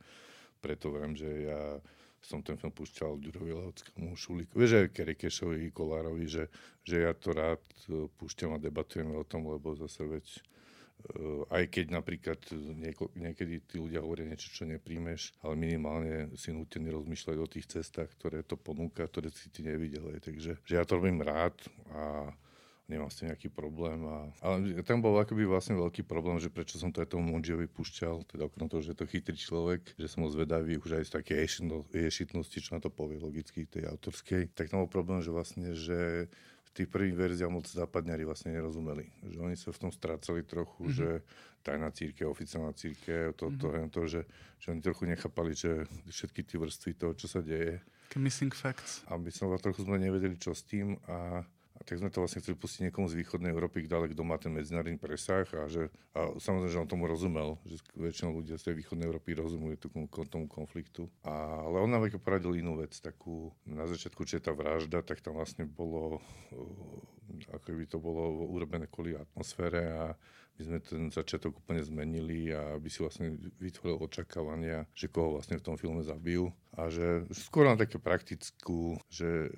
[0.61, 1.61] preto viem, že ja
[2.25, 6.49] som ten film púšťal Ďurovi Lehodskému, Šulíkovi, že Kerikešovi, Kolárovi, že,
[6.81, 10.25] že ja to rád e, púšťam a debatujeme o tom, lebo zase veď
[11.05, 12.41] Eh, aj keď napríklad
[12.75, 17.71] nieko, niekedy tí ľudia hovoria niečo, čo nepríjmeš, ale minimálne si nutený rozmýšľať o tých
[17.71, 20.11] cestách, ktoré to ponúka, ktoré si ty nevidel.
[20.19, 21.55] Takže že ja to robím rád
[21.95, 22.35] a
[22.91, 24.03] nemám s tým nejaký problém.
[24.05, 27.71] A, ale tam bol akoby vlastne veľký problém, že prečo som to aj tomu Monžiovi
[27.71, 31.05] púšťal, teda okrem toho, že je to chytrý človek, že som ho zvedavý už aj
[31.09, 31.35] z také
[31.95, 36.29] ješitnosti, čo na to povie logicky, tej autorskej, tak tam bol problém, že vlastne, že
[36.75, 39.07] tých prvých verziách moc západňari vlastne nerozumeli.
[39.23, 40.99] Že oni sa v tom strácali trochu, mm-hmm.
[40.99, 41.09] že
[41.63, 43.95] tajná církev, oficiálna církev, to, to, mm-hmm.
[43.95, 44.21] to, že,
[44.59, 47.79] že oni trochu nechápali, že všetky tie vrstvy toho, čo sa deje.
[48.19, 49.07] Missing facts.
[49.07, 51.47] Aby som trochu sme nevedeli, čo s tým a
[51.85, 54.97] tak sme to vlastne chceli pustiť niekomu z východnej Európy, kto kto má ten medzinárodný
[54.97, 59.05] presah a, že, a samozrejme, že on tomu rozumel, že väčšinou ľudia z tej východnej
[59.05, 61.13] Európy rozumujú tomu, tomu konfliktu.
[61.23, 65.21] A, ale on nám poradil inú vec, takú na začiatku, či je tá vražda, tak
[65.21, 70.17] tam vlastne bolo, uh, ako by to bolo urobené kvôli atmosfére a
[70.55, 75.59] my sme ten začiatok úplne zmenili a aby si vlastne vytvoril očakávania, že koho vlastne
[75.59, 79.51] v tom filme zabijú a že skôr na také praktickú, že,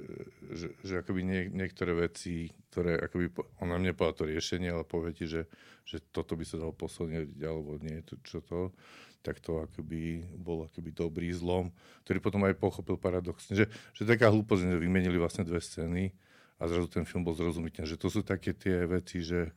[0.57, 3.29] že, že akoby nie, niektoré veci, ktoré akoby,
[3.61, 5.45] on nám nepovedal to riešenie, ale povie ti, že,
[5.85, 8.73] že toto by sa dalo posunúť alebo nie, to, čo to,
[9.21, 11.77] tak to akoby bol akoby dobrý zlom,
[12.09, 16.17] ktorý potom aj pochopil paradoxne, že, že taká hlúposť, že vymenili vlastne dve scény
[16.57, 19.53] a zrazu ten film bol zrozumiteľný, že to sú také tie veci, že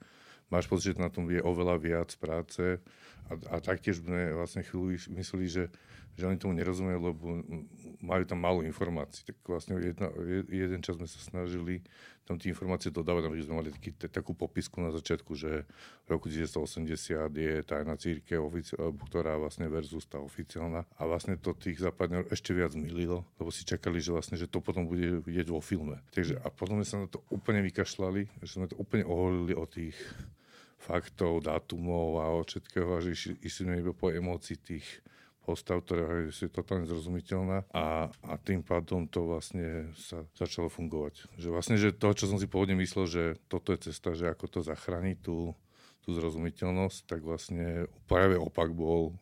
[0.49, 2.81] máš pocit, že na tom je oveľa viac práce
[3.29, 5.63] a, a taktiež sme vlastne chvíľu mysleli, že,
[6.17, 7.25] že oni tomu nerozumejú, lebo
[8.01, 9.29] majú tam málo informácií.
[9.29, 10.09] Tak vlastne jedna,
[10.49, 11.85] jeden čas sme sa snažili
[12.29, 15.65] tam tie informácie dodávať, aby sme mali taký, takú popisku na začiatku, že
[16.05, 18.37] v roku 1980 je tajná církev,
[19.09, 20.85] ktorá vlastne versus tá oficiálna.
[21.01, 24.61] A vlastne to tých západňov ešte viac mililo, lebo si čakali, že vlastne, že to
[24.61, 25.97] potom bude vidieť vo filme.
[26.13, 29.65] Takže a potom sme sa na to úplne vykašľali, že sme to úplne oholili o
[29.65, 29.97] tých
[30.79, 34.87] faktov, dátumov a od všetkého, a že išli, išli iba po emócii tých
[35.43, 41.25] postav, ktorá je totálne zrozumiteľná a, a tým pádom to vlastne sa začalo fungovať.
[41.41, 44.45] Že vlastne, že to, čo som si pôvodne myslel, že toto je cesta, že ako
[44.45, 45.57] to zachrániť tú,
[46.05, 49.17] tú zrozumiteľnosť, tak vlastne práve opak bol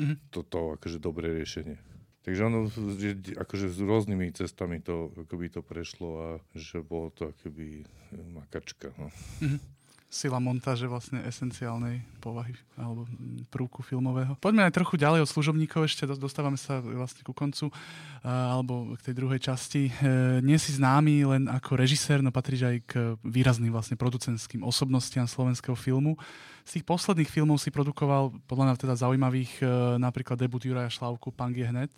[0.00, 0.32] mm-hmm.
[0.32, 1.76] toto akože dobré riešenie.
[2.24, 7.36] Takže ono, že, akože s rôznymi cestami to, akoby to prešlo a že bolo to
[7.36, 7.84] akoby
[8.32, 8.96] makačka.
[8.96, 9.12] No.
[9.44, 9.83] Mm-hmm
[10.14, 13.02] sila montáže vlastne esenciálnej povahy alebo
[13.50, 14.38] prúku filmového.
[14.38, 17.74] Poďme aj trochu ďalej od služobníkov, ešte dostávame sa vlastne ku koncu
[18.22, 19.90] alebo k tej druhej časti.
[19.90, 22.92] E, nie si známy len ako režisér, no patríš aj k
[23.26, 26.14] výrazným vlastne producentským osobnostiam slovenského filmu.
[26.62, 29.64] Z tých posledných filmov si produkoval podľa mňa teda zaujímavých e,
[29.98, 31.90] napríklad debut Juraja Šlavku Pang je hned,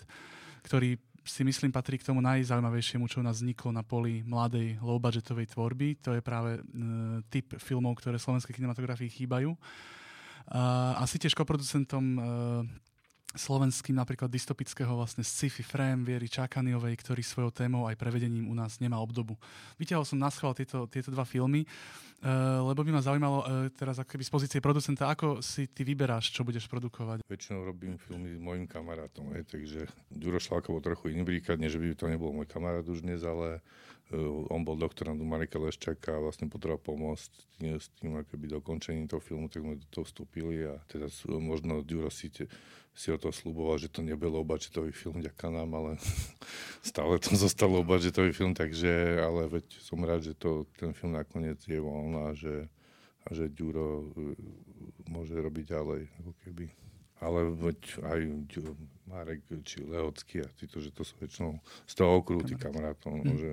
[0.65, 5.51] ktorý si myslím patrí k tomu najzaujímavejšiemu, čo u nás vzniklo na poli mladej low-budgetovej
[5.51, 5.99] tvorby.
[6.07, 6.61] To je práve e,
[7.27, 9.53] typ filmov, ktoré slovenskej kinematografii chýbajú.
[10.95, 12.23] a si tiež koproducentom uh,
[13.37, 18.81] slovenským napríklad dystopického vlastne sci-fi frame Viery Čakaniovej, ktorý svojou témou aj prevedením u nás
[18.81, 19.37] nemá obdobu.
[19.77, 23.47] Vyťahol som na schvál tieto, tieto dva filmy, uh, lebo by ma zaujímalo uh,
[23.77, 27.23] teraz ako z pozície producenta, ako si ty vyberáš, čo budeš produkovať.
[27.29, 31.79] Väčšinou robím filmy s mojim kamarátom, je, takže Ďuro Šlákovo trochu iný príklad, nie že
[31.79, 33.61] by to nebol môj kamarát už dnes, ale
[34.15, 39.19] on bol doktorant u Marika Leščaka a vlastne potreboval pomôcť s tým akoby dokončením toho
[39.19, 41.11] filmu, tak sme do toho vstúpili a teda
[41.43, 42.47] možno Ďuro si te,
[42.95, 45.91] si o to sluboval, že to nebude low budgetový film, ďaká nám, ale
[46.87, 51.19] stále to zostal low budgetový film, takže, ale veď som rád, že to, ten film
[51.19, 52.71] nakoniec je von a že,
[53.27, 54.39] a že Ďuro uh,
[55.11, 56.67] môže robiť ďalej, ako keby.
[57.17, 58.21] Ale veď aj
[59.09, 61.57] Marek či Lehocký a títo, že to sú väčšinou
[61.89, 63.37] z toho okruhu tí kamarátov, mm.
[63.41, 63.53] že,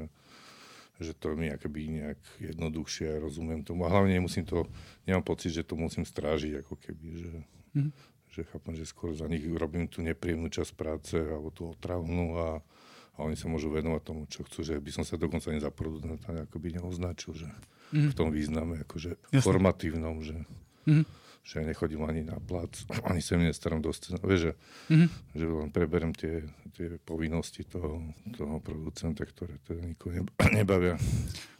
[1.01, 3.85] že to mi akoby nejak jednoduchšie, rozumiem tomu.
[3.85, 4.69] A hlavne nemusím to,
[5.09, 7.33] nemám pocit, že to musím strážiť, ako keby, že,
[7.77, 7.91] mm
[8.33, 12.65] že chápem, že skôr za nich robím tú nepríjemnú časť práce alebo tú otravnú a,
[13.13, 15.69] a oni sa môžu venovať tomu, čo chcú, že by som sa dokonca ani za
[15.69, 17.45] producenta by neoznačil, že
[17.93, 18.09] mm.
[18.09, 19.45] v tom význame, akože Jasne.
[19.45, 20.41] formatívnom, že...
[20.89, 21.05] Mm
[21.43, 24.23] že ja nechodím ani na plac, ani sa mi nestarom dosť.
[24.23, 24.51] Vieš, že,
[24.89, 25.09] mm-hmm.
[25.35, 27.99] že len preberem tie, tie povinnosti toho,
[28.31, 30.23] toho producenta, ktoré teda nikoho
[30.55, 30.95] nebavia.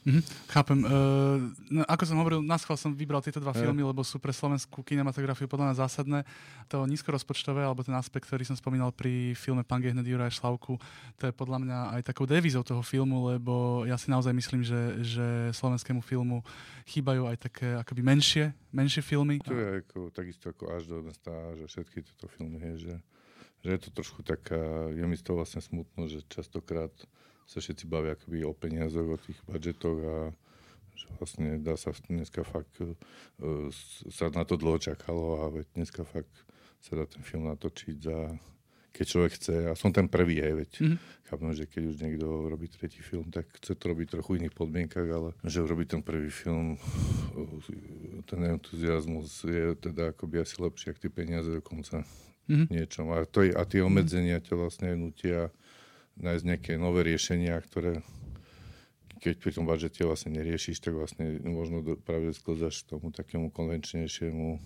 [0.04, 0.84] Mm-hmm, chápem.
[1.72, 3.64] No, ako som hovoril, na schvál som vybral tieto dva yeah.
[3.64, 6.20] filmy, lebo sú pre slovenskú kinematografiu podľa mňa zásadné.
[6.68, 10.76] To nízkorozpočtové, alebo ten aspekt, ktorý som spomínal pri filme Pán Gehned Juraj Šlavku,
[11.16, 15.00] to je podľa mňa aj takou devízou toho filmu, lebo ja si naozaj myslím, že,
[15.08, 16.44] že slovenskému filmu
[16.84, 19.40] chýbajú aj také akoby menšie, menšie filmy.
[19.48, 22.96] To je ako, takisto ako až do mesta, že všetky tieto filmy, je, že,
[23.66, 26.94] že je to trošku taká, je mi z toho vlastne smutno, že častokrát
[27.50, 30.18] sa všetci bavia akoby o peniazoch, o tých budžetoch a
[30.94, 32.94] že vlastne dá sa dneska fakt uh,
[34.14, 36.32] sa na to dlho čakalo a dneska fakt
[36.80, 38.18] sa dá ten film natočiť za
[38.94, 40.98] keď človek chce, a som ten prvý, hej, veď mm-hmm.
[41.34, 45.10] chápem, že keď už niekto robí tretí film, tak chce to robiť trochu iných podmienkach,
[45.10, 46.78] ale že urobiť ten prvý film,
[48.30, 52.06] ten entuziasmus je teda akoby asi lepšie, ak tie peniaze dokonca
[52.46, 52.70] mm-hmm.
[52.70, 53.10] niečom.
[53.18, 55.50] A, to a tie obmedzenia ťa vlastne nutia
[56.22, 58.06] nájsť nejaké nové riešenia, ktoré
[59.24, 63.56] keď pri tom budžete vlastne neriešiš, tak vlastne možno do, práve sklzaš k tomu takému
[63.56, 64.60] konvenčnejšiemu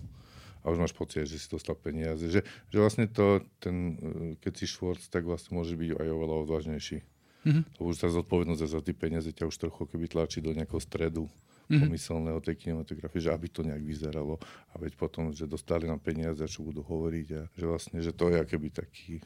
[0.62, 2.26] a už máš pocit, že si dostal peniaze.
[2.26, 3.98] Že, že vlastne to, ten,
[4.42, 6.98] keď si švorc, tak vlastne môže byť aj oveľa odvážnejší.
[7.46, 7.62] Mm-hmm.
[7.78, 11.24] Lebo už tá zodpovednosť za tie peniaze ťa už trochu keby tlačí do nejakého stredu
[11.26, 11.80] mm-hmm.
[11.86, 14.36] pomyselného tej kinematografie, že aby to nejak vyzeralo.
[14.72, 18.28] A veď potom, že dostali nám peniaze, čo budú hovoriť a že vlastne, že to
[18.34, 19.22] je keby taký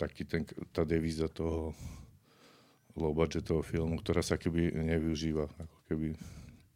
[0.00, 1.76] taký ten, tá devíza toho
[2.96, 5.44] low budgetového filmu, ktorá sa keby nevyužíva.
[5.44, 6.16] Ako keby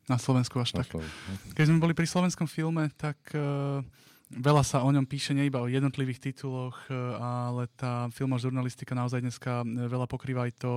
[0.08, 0.92] na Slovensku až na tak.
[0.92, 1.18] Slovensku.
[1.28, 1.54] No.
[1.56, 3.80] Keď sme boli pri slovenskom filme, tak uh,
[4.28, 8.92] veľa sa o ňom píše, nie iba o jednotlivých tituloch, uh, ale tá filmová žurnalistika
[8.92, 10.72] naozaj dneska veľa pokrýva aj to,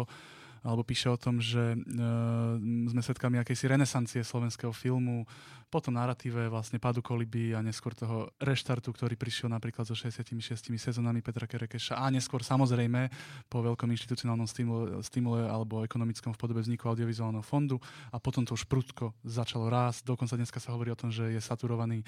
[0.64, 2.56] alebo píše o tom, že uh,
[2.92, 5.28] sme svedkami akejsi renesancie slovenského filmu,
[5.68, 10.32] po tom narratíve vlastne pádu koliby a neskôr toho reštartu, ktorý prišiel napríklad so 66
[10.80, 13.12] sezónami Petra Kerekeša a neskôr samozrejme
[13.52, 17.84] po veľkom inštitucionálnom stimule, stimule alebo ekonomickom v podobe vzniku audiovizuálneho fondu
[18.16, 20.08] a potom to už prudko začalo rásť.
[20.08, 22.00] Dokonca dneska sa hovorí o tom, že je saturovaný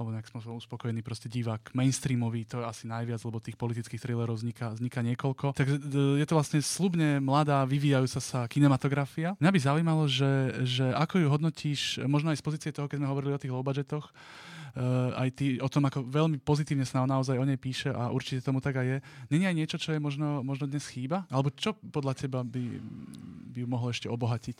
[0.00, 4.40] alebo nejak som uspokojený proste divák mainstreamový, to je asi najviac, lebo tých politických thrillerov
[4.40, 5.52] vzniká, vzniká niekoľko.
[5.52, 5.76] Takže
[6.16, 9.36] je to vlastne slubne mladá, vyvíjajúca sa kinematografia.
[9.36, 13.10] Mňa by zaujímalo, že, že ako ju hodnotíš, možno aj z pozície toho, keď sme
[13.10, 14.14] hovorili o tých low budgetoch,
[14.78, 18.46] uh, aj ty o tom, ako veľmi pozitívne sa naozaj o nej píše a určite
[18.46, 18.98] tomu tak aj je.
[19.34, 21.26] Není aj niečo, čo je možno, možno dnes chýba?
[21.26, 22.78] Alebo čo podľa teba by,
[23.50, 24.58] by ju mohlo ešte obohatiť,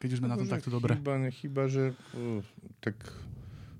[0.00, 0.96] keď už sme no, na tom takto dobre?
[0.96, 2.40] Chýba, nechýba, že uh,
[2.80, 2.96] tak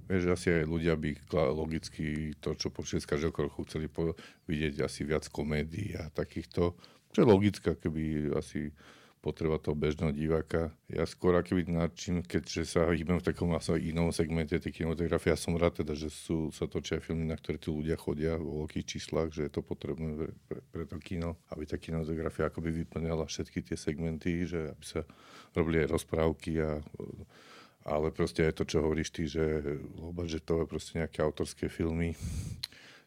[0.04, 4.12] Vieš, asi aj ľudia by logicky to, čo počuť z každého kroku chceli po-
[4.44, 6.76] vidieť asi viac komédií a takýchto,
[7.08, 8.68] čo je logické, keby asi
[9.24, 10.68] potreba toho bežného diváka.
[10.92, 15.32] Ja skôr aký nadčím, keďže sa hýbem v takom asi inom segmente tej kinematografie.
[15.32, 18.68] Ja som rád teda, že sú, sa točia filmy, na ktoré tí ľudia chodia vo
[18.68, 22.84] veľkých číslach, že je to potrebné pre, pre, pre to kino, aby tá kinematografia akoby
[22.84, 25.00] vyplňala všetky tie segmenty, že aby sa
[25.56, 26.84] robili aj rozprávky a
[27.84, 29.60] ale proste aj to, čo hovoríš ty, že
[30.24, 32.16] že to je proste nejaké autorské filmy.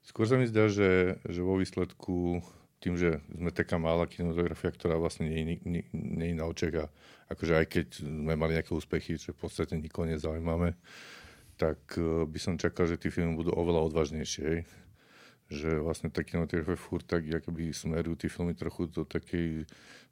[0.06, 2.40] Skôr sa mi zdá, že, že vo výsledku
[2.78, 5.58] tým, že sme taká malá kinematografia, ktorá vlastne nie,
[5.94, 6.86] je na oček a
[7.34, 10.78] akože aj keď sme mali nejaké úspechy, čo v podstate nikoho nezaujímame,
[11.58, 14.64] tak uh, by som čakal, že tie filmy budú oveľa odvážnejšie.
[15.48, 19.64] Že vlastne tá kinematografia furt tak, akoby smerujú tie filmy trochu do takej,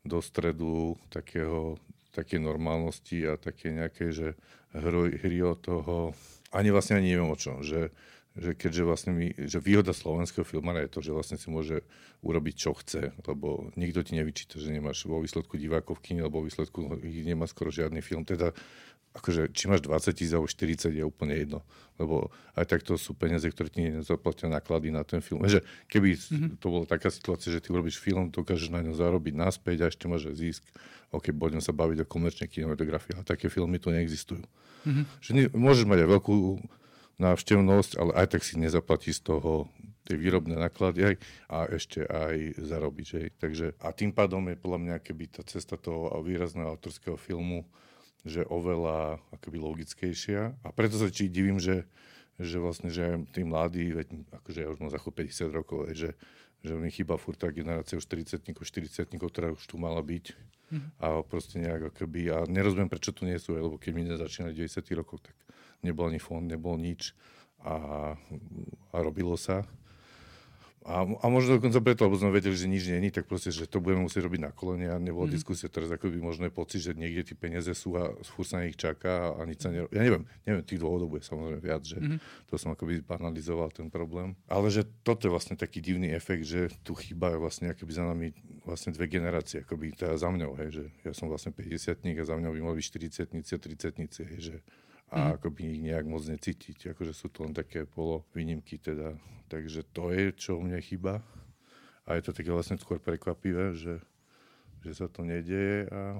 [0.01, 1.75] do stredu takého,
[2.15, 4.39] také normálnosti a také nejaké, že
[4.71, 6.15] hry, hry o toho,
[6.56, 7.91] ani vlastne ani neviem o čom, že
[8.36, 11.88] že keďže vlastne my, že výhoda slovenského filmára je to, že vlastne si môže
[12.19, 16.43] urobiť čo chce, lebo nikto ti nevyčíta, že nemáš vo výsledku divákov v kine, alebo
[16.43, 18.28] vo výsledku nemá skoro žiadny film.
[18.28, 18.52] Teda
[19.15, 21.63] akože či máš 20 tisíc alebo 40 je úplne jedno.
[21.95, 22.28] Lebo
[22.60, 25.39] aj takto sú peniaze, ktoré ti nezaplatia náklady na ten film.
[25.48, 26.52] Že keby mm-hmm.
[26.60, 30.12] to bola taká situácia, že ty urobíš film, dokážeš na ňo zarobiť naspäť a ešte
[30.12, 30.67] môže zisk.
[31.15, 33.15] OK, budem sa baviť o komerčnej kinematografii.
[33.15, 34.43] A také filmy tu neexistujú.
[34.84, 35.06] Mm-hmm.
[35.24, 36.36] Že ne, môžeš mať aj veľkú
[37.17, 39.71] návštevnosť, ale aj tak si nezaplatí z toho
[40.06, 41.15] tie výrobné náklady aj,
[41.49, 43.06] a ešte aj zarobiť.
[43.06, 43.19] Že?
[43.41, 47.65] Takže, a tým pádom je podľa mňa keby tá cesta toho výrazného autorského filmu
[48.25, 50.58] že oveľa akoby logickejšia.
[50.65, 51.86] A preto sa či divím, že,
[52.41, 56.17] že vlastne, že aj tí mladí, veď akože ja už mám za 50 rokov, že,
[56.65, 60.25] že mi chýba furt tá generácia už 40 40 ktorá už tu mala byť.
[60.73, 60.91] Mm-hmm.
[60.97, 64.60] A proste nejak akoby, a nerozumiem, prečo tu nie sú, lebo keď my nezačínali v
[64.65, 65.38] 90 rokoch, tak
[65.83, 67.11] nebol ani fond, nebol nič
[67.65, 68.13] a,
[68.93, 69.65] a robilo sa.
[70.85, 73.81] A, a možno dokonca preto, lebo sme vedeli, že nič není, tak proste, že to
[73.81, 75.33] budeme musieť robiť na kolene a nebola mm.
[75.33, 78.69] diskusia teraz, ako by možno pocit, že niekde tie peniaze sú a furt sa na
[78.69, 79.97] nich čaká a nič sa nerobí.
[79.97, 82.21] Ja neviem, neviem, tých dôvodov bude samozrejme viac, že mm.
[82.45, 84.38] to som akoby banalizoval ten problém.
[84.45, 88.38] Ale že toto je vlastne taký divný efekt, že tu chýba vlastne akoby za nami
[88.61, 92.35] vlastne dve generácie, akoby teda za mňou, hej, že ja som vlastne 50 a za
[92.38, 92.85] mňou by mali byť
[93.33, 94.55] 40 a 30 hej, že
[95.15, 95.34] a mm.
[95.39, 99.15] ako by ich nejak moc necítiť, akože sú to len také polo výnimky teda.
[99.47, 101.23] Takže to je, čo mne chýba.
[102.04, 104.04] A je to také vlastne skôr prekvapivé, že,
[104.84, 105.88] že sa to nedieje.
[105.88, 106.19] A...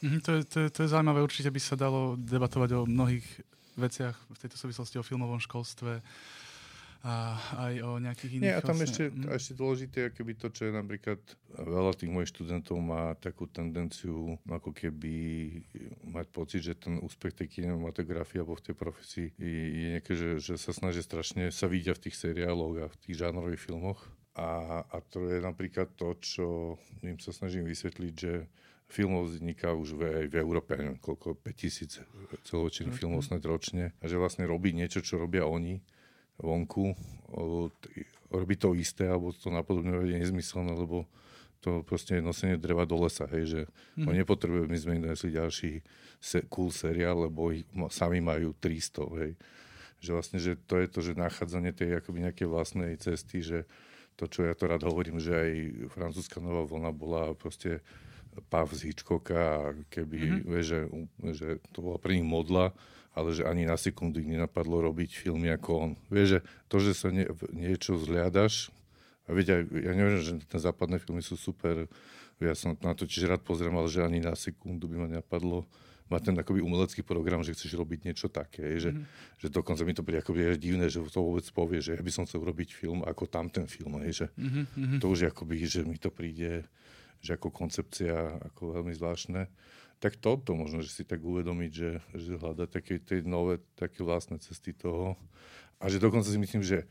[0.00, 3.28] Mm, to, je, to, je, to je zaujímavé, určite by sa dalo debatovať o mnohých
[3.76, 6.00] veciach v tejto súvislosti, o filmovom školstve,
[7.00, 7.32] a
[7.64, 8.44] aj o nejakých iných...
[8.44, 9.32] Nie, a tam vlastne, ešte, hm.
[9.32, 11.20] ešte dôležité je keby to, čo je napríklad
[11.56, 15.14] veľa tých mojich študentov má takú tendenciu ako keby
[16.12, 20.30] mať pocit, že ten úspech tej kinematografie alebo v tej profesii je, je nejaké, že,
[20.44, 24.00] že sa snažia strašne, sa vidia v tých seriáloch a v tých žánrových filmoch.
[24.36, 28.44] A, a to je napríklad to, čo im sa snažím vysvetliť, že
[28.90, 32.04] filmov vzniká už v, v Európe, neviem koľko, 5000
[32.44, 33.00] celočinných mm-hmm.
[33.00, 33.96] filmov snad ročne.
[34.02, 35.80] A že vlastne robiť niečo, čo robia oni,
[36.40, 36.96] vonku,
[38.30, 41.06] robiť to isté, alebo to napodobňovať je nezmyselné, lebo
[41.60, 43.60] to proste je nosenie dreva do lesa, hej, že
[44.00, 44.08] mm.
[44.08, 45.72] oni nepotrebujú, my sme im donesli ďalší
[46.16, 49.32] se, cool seriál, lebo ich sami majú 300, hej.
[50.00, 53.68] Že vlastne, že to je to, že nachádzanie tej akoby nejakej vlastnej cesty, že
[54.16, 55.50] to, čo ja to rád hovorím, že aj
[55.92, 57.84] francúzska nová vlna bola proste
[58.48, 60.62] Pav z Hitchcocka, keby, mm-hmm.
[60.64, 60.78] že,
[61.36, 62.72] že to bola pre nich modla,
[63.14, 65.92] ale že ani na sekundu ich nenapadlo robiť filmy ako on.
[66.12, 68.70] Vieš, že to, že sa nie, niečo zliadaš,
[69.30, 71.86] a viete, ja neviem, že ten západné filmy sú super,
[72.42, 75.70] ja som na to tiež rád pozriem, ale že ani na sekundu by ma nenapadlo
[76.10, 79.38] mať ten akoby umelecký program, že chceš robiť niečo také, že, mm-hmm.
[79.38, 82.26] že dokonca mi to príde akoby divné, že to vôbec povie, že ja by som
[82.26, 84.98] chcel robiť film ako tamten film, hej, že mm-hmm.
[84.98, 86.66] to už akoby, že mi to príde,
[87.22, 89.46] že ako koncepcia ako veľmi zvláštne
[90.00, 94.40] tak toto možno, že si tak uvedomiť, že, že hľada také tie nové, také vlastné
[94.40, 95.20] cesty toho.
[95.76, 96.88] A že dokonca si myslím, že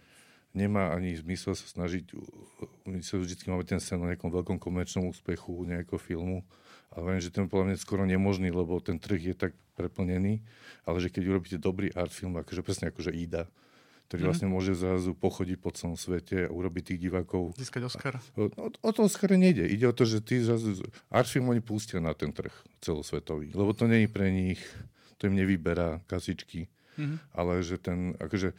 [0.53, 2.13] nemá ani zmysel sa snažiť,
[2.85, 6.45] my sa vždy máme ten sen o nejakom veľkom komerčnom úspechu nejakého filmu,
[6.93, 10.41] ale viem, že ten podľa mňa skoro nemožný, lebo ten trh je tak preplnený,
[10.85, 13.49] ale že keď urobíte dobrý art film, akože presne akože Ida,
[14.09, 14.29] ktorý mm-hmm.
[14.33, 17.53] vlastne môže zrazu pochodiť po celom svete a urobiť tých divákov.
[17.61, 18.17] Získať Oscar.
[18.33, 19.69] O, o, to Oscar nejde.
[19.69, 20.81] Ide o to, že tí zrazu...
[21.13, 22.49] Artfilm oni pustia na ten trh
[22.81, 23.53] celosvetový.
[23.53, 24.57] Lebo to není pre nich,
[25.21, 26.65] to im nevyberá kasičky.
[26.97, 27.37] Mm-hmm.
[27.37, 28.57] Ale že ten, akože,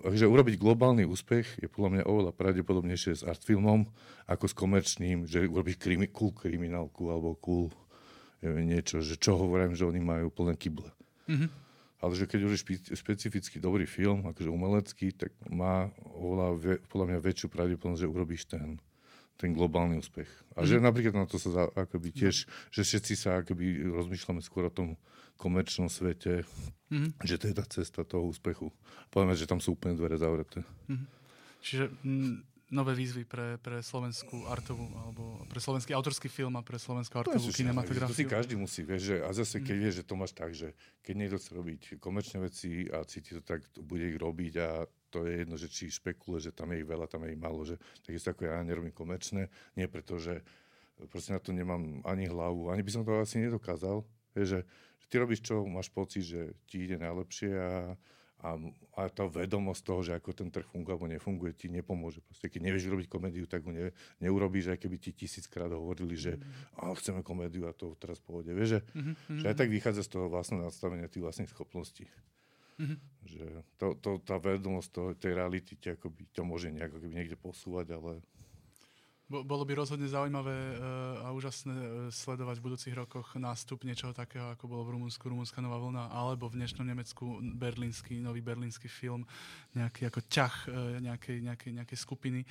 [0.00, 3.84] akože urobiť globálny úspech je podľa mňa oveľa pravdepodobnejšie s artfilmom
[4.24, 7.68] ako s komerčným, že urobiť krimi, cool kriminálku alebo cool
[8.40, 10.88] niečo, že čo hovorím, že oni majú plné kyble.
[11.28, 11.65] Mm-hmm
[12.06, 17.18] ale že keď už špe- špecificky dobrý film, akože umelecký, tak má oveľa, podľa mňa
[17.18, 18.78] väčšiu pravdepodobnosť, že urobíš ten,
[19.34, 20.30] ten globálny úspech.
[20.54, 20.66] A mm.
[20.70, 20.84] že mhm.
[20.86, 24.94] napríklad na to sa za, akoby tiež, že všetci sa akoby rozmýšľame skôr o tom
[25.34, 26.46] komerčnom svete,
[26.94, 27.26] mm.
[27.26, 28.70] že to je tá cesta toho úspechu.
[29.10, 30.62] Povieme, že tam sú úplne dvere zavreté.
[30.86, 31.04] Mm.
[31.58, 36.82] Čiže m- nové výzvy pre, pre slovenskú artovú, alebo pre slovenský autorský film a pre
[36.82, 38.10] slovenskú artovú kinematografiu.
[38.10, 39.82] To si každý musí, vieš, že, a zase keď mm.
[39.86, 40.74] vieš, že to máš tak, že
[41.06, 44.82] keď niekto chce robiť komerčné veci a cíti to tak, bude ich robiť a
[45.14, 47.62] to je jedno, že či špekuluje, že tam je ich veľa, tam je ich málo,
[47.62, 49.46] že takisto ako ja nerobím komerčné,
[49.78, 50.42] nie preto, že
[51.06, 54.02] proste na to nemám ani hlavu, ani by som to asi nedokázal,
[54.34, 54.60] vieš, že,
[54.98, 57.94] že ty robíš čo, máš pocit, že ti ide najlepšie a
[58.46, 58.54] a,
[58.94, 62.22] a tá vedomosť toho, že ako ten trh funguje alebo nefunguje, ti nepomôže.
[62.22, 63.90] Proste, keď nevieš robiť komédiu, tak ho ne,
[64.22, 66.94] neurobíš, aj keby ti tisíckrát hovorili, že mm.
[66.94, 68.54] chceme komédiu a to teraz pohode.
[68.54, 69.38] Vieš, že, mm-hmm.
[69.42, 72.06] že aj tak vychádza z toho vlastného nastavenia tých vlastných schopností.
[72.78, 72.98] Mm-hmm.
[73.26, 73.46] Že
[73.80, 78.22] to, to, tá vedomosť to, tej reality ťa akoby, to môže nejako niekde posúvať, ale
[79.26, 84.54] bolo by rozhodne zaujímavé uh, a úžasné uh, sledovať v budúcich rokoch nástup niečoho takého,
[84.54, 89.26] ako bolo v Rumunsku Rumunská nová vlna, alebo v dnešnom Nemecku berlínsky, nový berlínsky film,
[89.74, 92.46] nejaký ako ťah uh, nejakej, nejakej, nejakej skupiny.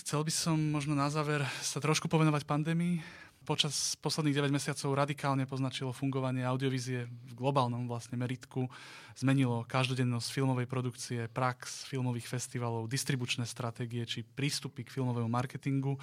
[0.00, 3.00] Chcel by som možno na záver sa trošku povenovať pandémii
[3.48, 8.68] počas posledných 9 mesiacov radikálne poznačilo fungovanie audiovízie v globálnom vlastne meritku.
[9.16, 15.96] Zmenilo každodennosť filmovej produkcie, prax filmových festivalov, distribučné stratégie či prístupy k filmovému marketingu.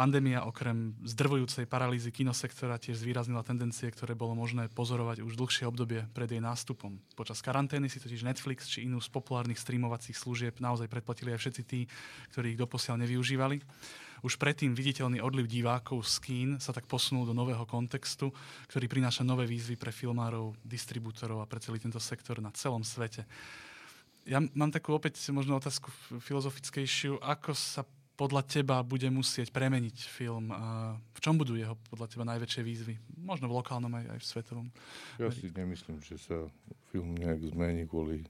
[0.00, 6.08] Pandémia okrem zdrvujúcej paralýzy kinosektora tiež zvýraznila tendencie, ktoré bolo možné pozorovať už dlhšie obdobie
[6.16, 6.96] pred jej nástupom.
[7.12, 11.62] Počas karantény si totiž Netflix či inú z populárnych streamovacích služieb naozaj predplatili aj všetci
[11.68, 11.84] tí,
[12.32, 13.60] ktorí ich doposiaľ nevyužívali.
[14.24, 18.32] Už predtým viditeľný odliv divákov z kín sa tak posunul do nového kontextu,
[18.72, 23.28] ktorý prináša nové výzvy pre filmárov, distribútorov a pre celý tento sektor na celom svete.
[24.24, 25.92] Ja mám takú opäť možno otázku
[26.24, 27.20] filozofickejšiu.
[27.20, 27.84] Ako sa
[28.20, 30.52] podľa teba bude musieť premeniť film?
[31.16, 32.94] V čom budú jeho podľa teba najväčšie výzvy?
[33.16, 34.66] Možno v lokálnom aj, aj v svetovom.
[35.16, 36.36] Ja si nemyslím, že sa
[36.92, 38.28] film nejak zmení kvôli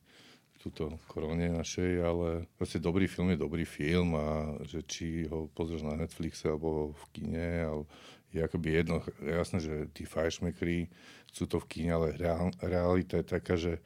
[0.62, 5.82] túto korone našej, ale proste dobrý film je dobrý film a že či ho pozrieš
[5.82, 7.82] na Netflixe alebo v kine, ale
[8.30, 10.86] je akoby jedno, jasné, že tí fajšmekri
[11.32, 13.80] chcú to v kine, ale reál, realita je taká, že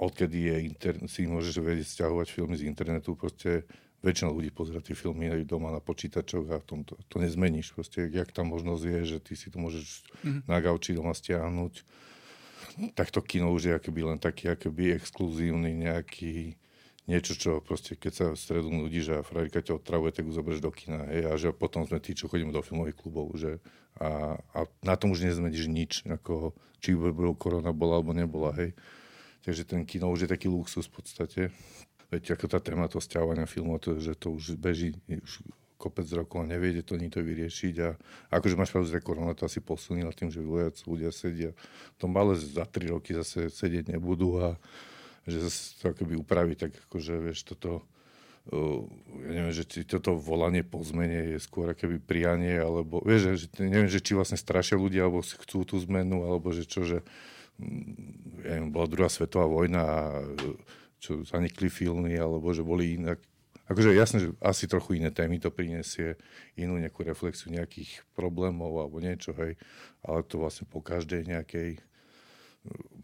[0.00, 3.68] odkedy je inter- si môžeš vedieť stiahovať filmy z internetu, proste
[4.04, 7.74] väčšina ľudí pozera tie filmy aj doma na počítačoch a tom to, to nezmeníš.
[7.74, 10.40] Proste, jak tam možnosť je, že ty si to môžeš mm-hmm.
[10.46, 11.82] na gauči doma stiahnuť
[12.94, 16.54] tak to kino už je akoby len taký akoby exkluzívny nejaký
[17.08, 20.60] niečo, čo proste, keď sa v stredu nudíš a frajerka ťa otravuje, tak ju zoberieš
[20.60, 21.08] do kina.
[21.08, 23.32] Hej, a že potom sme tí, čo chodíme do filmových klubov.
[23.32, 23.64] Že,
[23.96, 26.52] a, a na tom už nezmeníš nič, ako,
[26.84, 28.52] či by korona bola alebo nebola.
[28.60, 28.76] Hej.
[29.40, 31.40] Takže ten kino už je taký luxus v podstate.
[32.08, 35.44] Veď ako tá téma toho stiahovania filmov, to, že to už beží už
[35.78, 37.74] kopec rokov a neviete to nikto vyriešiť.
[37.86, 37.88] A
[38.34, 41.54] akože máš pravdu, že korona to asi posunila tým, že viac ľudia sedia.
[42.02, 44.58] To malé za 3 roky zase sedieť nebudú a
[45.28, 47.84] že zase to akoby upraví, tak akože vieš, toto
[48.50, 48.82] uh,
[49.28, 53.46] ja neviem, že či toto volanie po zmene je skôr akoby prianie, alebo vieš, že,
[53.60, 57.04] neviem, že či vlastne strašia ľudia, alebo chcú tú zmenu, alebo že čo, že
[57.60, 60.00] mm, ja neviem, bola druhá svetová vojna a
[60.98, 63.22] čo zanikli filmy, alebo že boli inak,
[63.70, 66.18] akože jasné, že asi trochu iné témy to prinesie,
[66.58, 69.54] inú nejakú reflexiu nejakých problémov alebo niečo, hej,
[70.02, 71.78] ale to vlastne po každej nejakej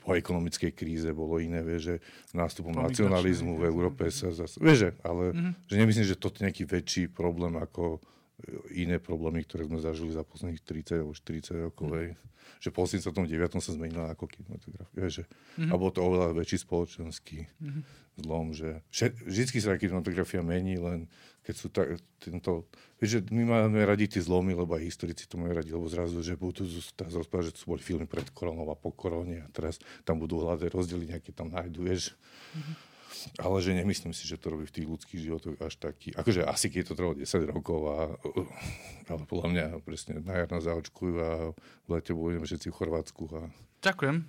[0.05, 1.97] po ekonomickej kríze bolo iné, vieš, že
[2.37, 5.53] nástupom po nacionalizmu v Európe sa zase, vieš, ale mm-hmm.
[5.65, 8.05] že nemyslím, že toto je nejaký väčší problém ako
[8.75, 11.87] iné problémy, ktoré sme zažili za posledných 30 alebo 40 rokov.
[11.91, 13.29] Mm-hmm že po 89.
[13.61, 15.05] sa zmenila ako kinematografia.
[15.09, 15.71] Že, mm-hmm.
[15.73, 17.83] A bolo to oveľa väčší spoločenský mm-hmm.
[18.25, 18.81] zlom, že
[19.25, 21.09] vždy sa kinematografia mení, len
[21.45, 22.65] keď sú tak, tento...
[23.01, 26.25] Vieš, že my máme radi tie zlomy, lebo aj historici to majú radi, lebo zrazu,
[26.25, 26.65] že budú
[26.97, 29.77] teraz rozprávať, že to boli filmy pred koronou a po korone a teraz
[30.09, 32.17] tam budú hľadať rozdiely, nejaké tam nájdu, vieš.
[32.57, 32.94] Mm-hmm
[33.39, 36.15] ale že nemyslím si, že to robí v tých ľudských životoch až taký.
[36.15, 37.99] Akože asi keď to trvalo 10 rokov, a,
[39.11, 43.23] ale podľa mňa presne na jar nás zaočkujú a v lete budeme všetci v Chorvátsku.
[43.35, 43.41] A...
[43.85, 44.17] Ďakujem.
[44.17, 44.25] E,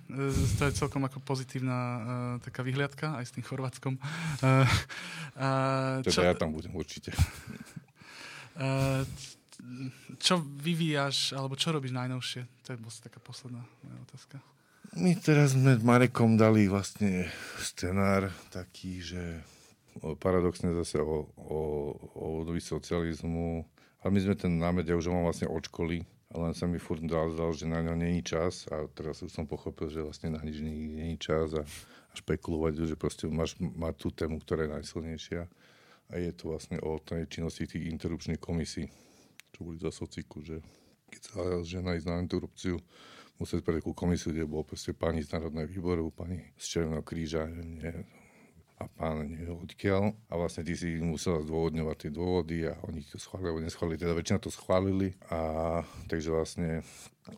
[0.58, 2.00] to je celkom ako pozitívna uh,
[2.44, 3.94] taká vyhliadka aj s tým Chorvátskom.
[3.96, 4.66] Uh,
[5.38, 6.20] uh, teda čo...
[6.26, 7.12] ja tam budem určite.
[8.56, 9.04] Uh,
[10.20, 12.44] čo vyvíjaš, alebo čo robíš najnovšie?
[12.64, 14.55] To je vlastne taká posledná moja otázka.
[14.96, 17.28] My teraz sme s Marekom dali vlastne
[17.60, 19.44] scenár taký, že
[20.24, 21.60] paradoxne zase o, o,
[22.16, 23.60] o odvi socializmu.
[24.00, 26.00] Ale my sme ten námed, ja už mám vlastne od školy,
[26.32, 29.92] len sa mi furt dal, že na ňo není čas a teraz už som pochopil,
[29.92, 34.40] že vlastne na nič není čas a, a špekulovať, že proste máš mať tú tému,
[34.40, 35.42] ktorá je najsilnejšia.
[36.08, 38.88] A je to vlastne o tej činnosti tých interrupčných komisí,
[39.52, 40.64] čo boli za sociku, že
[41.12, 42.80] keď sa žena ísť na interrupciu,
[43.36, 47.44] museli pre takú komisiu, kde bol proste pani z Národného výboru, pani z Červeného kríža,
[47.48, 48.04] neviem,
[48.76, 50.12] a pán neviem odkiaľ.
[50.28, 54.12] A vlastne ty si musel zdôvodňovať tie dôvody a oni to schválili, alebo neschválili, teda
[54.16, 55.08] väčšina to schválili.
[55.32, 55.38] A
[56.08, 56.68] takže vlastne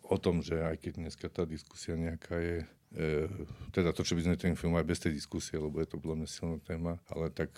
[0.06, 2.58] o tom, že aj keď dneska tá diskusia nejaká je,
[3.68, 6.24] teda to, čo by sme ten film aj bez tej diskusie, lebo je to mňa
[6.24, 7.52] silná téma, ale tak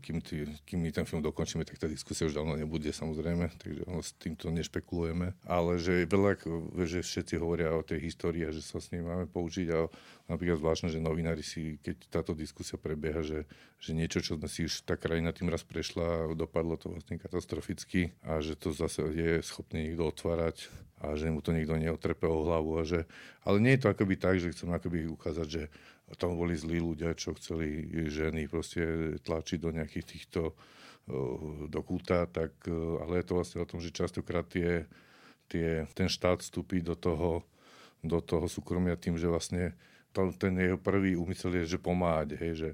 [0.00, 3.84] kým, tý, kým my ten film dokončíme, tak tá diskusia už dávno nebude samozrejme, takže
[3.84, 6.40] ono, s týmto nešpekulujeme, ale že veľa,
[6.88, 9.84] že všetci hovoria o tej histórii a že sa s ním máme použiť a
[10.32, 13.44] napríklad zvláštne, že novinári si, keď táto diskusia prebieha, že,
[13.76, 18.16] že niečo, čo sme si už tá krajina tým raz prešla, dopadlo to vlastne katastroficky
[18.24, 22.44] a že to zase je schopný niekto otvárať a že mu to nikto neotrepe o
[22.44, 22.80] hlavu.
[22.80, 23.08] A že,
[23.44, 25.62] ale nie je to akoby tak, že chcem akoby ukázať, že
[26.20, 30.52] tam boli zlí ľudia, čo chceli ženy proste tlačiť do nejakých týchto
[31.66, 32.54] do kúta, tak,
[33.02, 34.86] ale je to vlastne o tom, že častokrát tie,
[35.50, 37.42] tie, ten štát vstúpi do toho,
[38.04, 39.74] do toho súkromia tým, že vlastne
[40.14, 42.70] ten jeho prvý úmysel je, že pomáhať, hej, že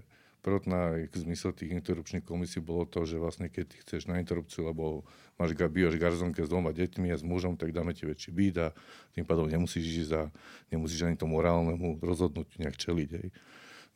[0.47, 5.03] prvotná zmysel tých interrupčných komisí bolo to, že vlastne keď ty chceš na interrupciu, lebo
[5.35, 8.69] máš bývaš garzonke s dvoma deťmi a s mužom, tak dáme ti väčší byt a
[9.11, 10.23] tým pádom nemusíš ísť za,
[10.71, 13.11] nemusíš ani tomu morálnemu rozhodnutiu nejak čeliť.
[13.19, 13.29] Hej.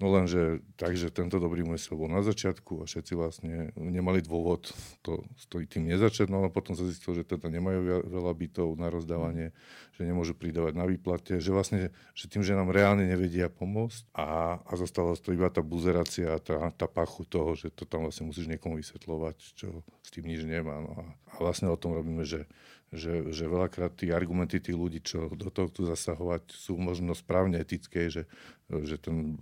[0.01, 4.73] No lenže takže tento dobrý mysel bol na začiatku a všetci vlastne nemali dôvod
[5.05, 8.89] to stojí tým nezačať, no a potom sa zistilo, že teda nemajú veľa bytov na
[8.89, 9.53] rozdávanie,
[10.01, 14.57] že nemôžu pridávať na výplate, že vlastne, že tým, že nám reálne nevedia pomôcť a,
[14.65, 18.25] a zostala to iba tá buzerácia a tá, tá pachu toho, že to tam vlastne
[18.25, 20.81] musíš niekomu vysvetľovať, čo s tým nič nemá.
[20.81, 22.49] No a, a vlastne o tom robíme, že
[22.91, 27.63] že, že veľakrát tí argumenty tých ľudí, čo do toho chcú zasahovať, sú možno správne
[27.63, 28.27] etické, že,
[28.67, 29.39] že ten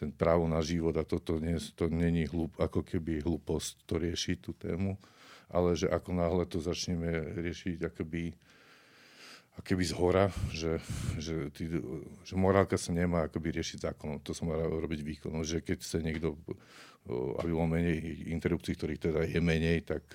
[0.00, 4.36] ten právo na život a toto nie, to není hlup, ako keby hlúposť to riešiť
[4.40, 4.96] tú tému,
[5.52, 8.32] ale že ako náhle to začneme riešiť akoby,
[9.60, 10.80] akoby z hora, že,
[11.20, 11.68] že, tý,
[12.24, 16.00] že morálka sa nemá akoby riešiť zákonom, to sa má robiť výkonom, že keď sa
[16.00, 16.40] niekto,
[17.44, 20.08] aby bolo menej interrupcií, ktorých teda je menej, tak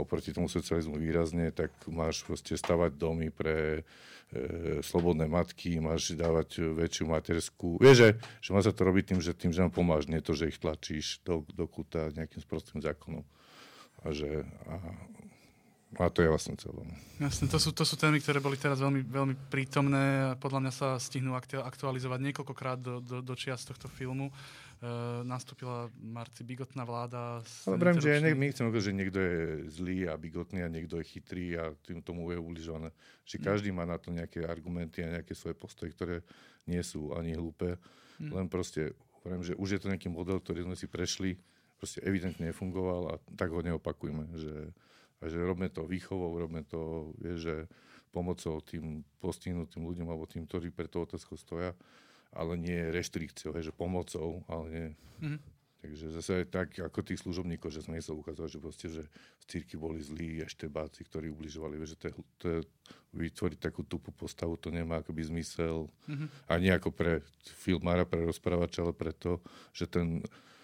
[0.00, 3.82] oproti tomu socializmu výrazne, tak máš proste stavať domy pre
[4.32, 7.76] e, slobodné matky, máš dávať väčšiu materskú.
[7.76, 8.08] Vieš, že,
[8.40, 10.56] že má sa to robiť tým, že tým, že nám pomáš, nie to, že ich
[10.56, 13.22] tlačíš do, do kuta nejakým sprostým zákonom.
[14.00, 14.80] A že a,
[15.98, 16.86] a to je vlastne celé.
[17.18, 20.72] Jasne, to sú, to sú témy, ktoré boli teraz veľmi, veľmi prítomné a podľa mňa
[20.72, 24.30] sa stihnú aktualizovať niekoľkokrát do, do, do čiast tohto filmu.
[24.80, 27.44] Uh, nastúpila Marci bigotná vláda.
[27.68, 31.10] Ale brem, že ne, my chceme že niekto je zlý a bigotný a niekto je
[31.10, 32.88] chytrý a tým tomu je ubližované.
[33.28, 33.44] Že mm.
[33.44, 36.24] každý má na to nejaké argumenty a nejaké svoje postoje, ktoré
[36.64, 37.76] nie sú ani hlúpe.
[38.16, 38.40] Mm.
[38.40, 41.36] Len proste, vrem, že už je to nejaký model, ktorý sme si prešli,
[41.76, 44.32] proste evidentne nefungoval a tak ho neopakujme.
[44.32, 44.54] Že,
[45.20, 47.56] a že robíme to výchovou, robíme to, vieš, že
[48.10, 51.76] pomocou tým postihnutým ľuďom alebo tým, ktorí pre to otázku stoja
[52.34, 54.88] ale nie reštrikciou, že pomocou, ale nie.
[55.22, 55.40] Mm-hmm.
[55.80, 59.02] Takže zase tak ako tých služobníkov, že sme nechceli ukázať, že proste, že
[59.40, 62.58] v círky boli zlí eštebáci, ktorí ubližovali, že to je, to je,
[63.16, 65.88] vytvoriť takú tupú postavu, to nemá akoby zmysel.
[66.04, 66.28] Mm-hmm.
[66.52, 67.24] Ani ako pre
[67.64, 69.40] filmára, pre rozprávača, ale preto,
[69.72, 70.20] že ten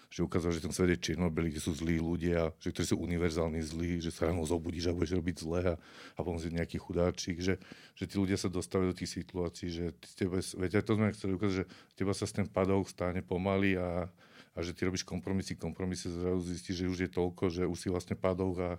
[0.07, 3.59] že ukázal, že ten svet je čierno kde sú zlí ľudia, že ktorí sú univerzálni
[3.59, 5.75] zlí, že sa ráno zobudíš a budeš robiť zle a,
[6.15, 7.59] a potom si nejaký chudáčik, že,
[7.91, 9.85] že tí ľudia sa dostávajú do tých situácií, že
[10.15, 11.65] tebe, veď to sme chceli ukázať, že
[11.99, 14.07] teba sa z ten padok stáne pomaly a,
[14.55, 17.87] a že ty robíš kompromisy, kompromisy, zrazu zistíš, že už je toľko, že už si
[17.91, 18.71] vlastne padok a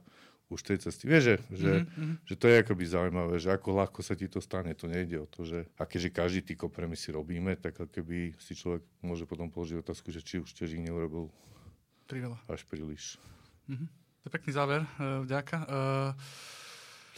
[0.49, 1.05] už tej cesty.
[1.05, 2.13] Vieš, že, že, mm-hmm.
[2.25, 5.27] že to je akoby zaujímavé, že ako ľahko sa ti to stane, to nejde o
[5.29, 9.85] to, že a keďže každý tý kompromisy robíme, tak keby si človek môže potom položiť
[9.85, 11.29] otázku, že či už tiež ich neurobil
[12.09, 12.41] Priveľa.
[12.49, 13.21] až príliš.
[13.69, 13.89] Mm-hmm.
[13.89, 15.57] To je pekný záver, uh, vďaka.
[15.69, 16.11] Uh...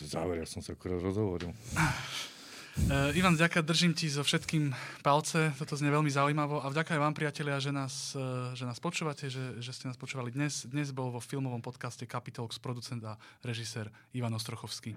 [0.01, 1.55] Záver, ja som sa akorát rozhovoril.
[2.87, 4.72] Uh, Ivan, vďaka, držím ti so všetkým
[5.05, 8.81] palce, toto znie veľmi zaujímavo a vďaka aj vám, priatelia, že nás, uh, že nás
[8.81, 10.64] počúvate, že, že ste nás počúvali dnes.
[10.64, 14.97] Dnes bol vo filmovom podcaste Capitalx producent a režisér Ivan Ostrochovský.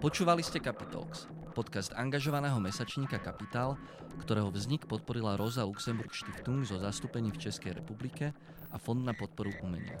[0.00, 3.76] Počúvali ste Capitalx, podcast angažovaného mesačníka Kapitál,
[4.24, 8.32] ktorého vznik podporila Rosa Luxemburg Stiftung zo zastúpení v Českej republike
[8.70, 10.00] a Fond na podporu umenia.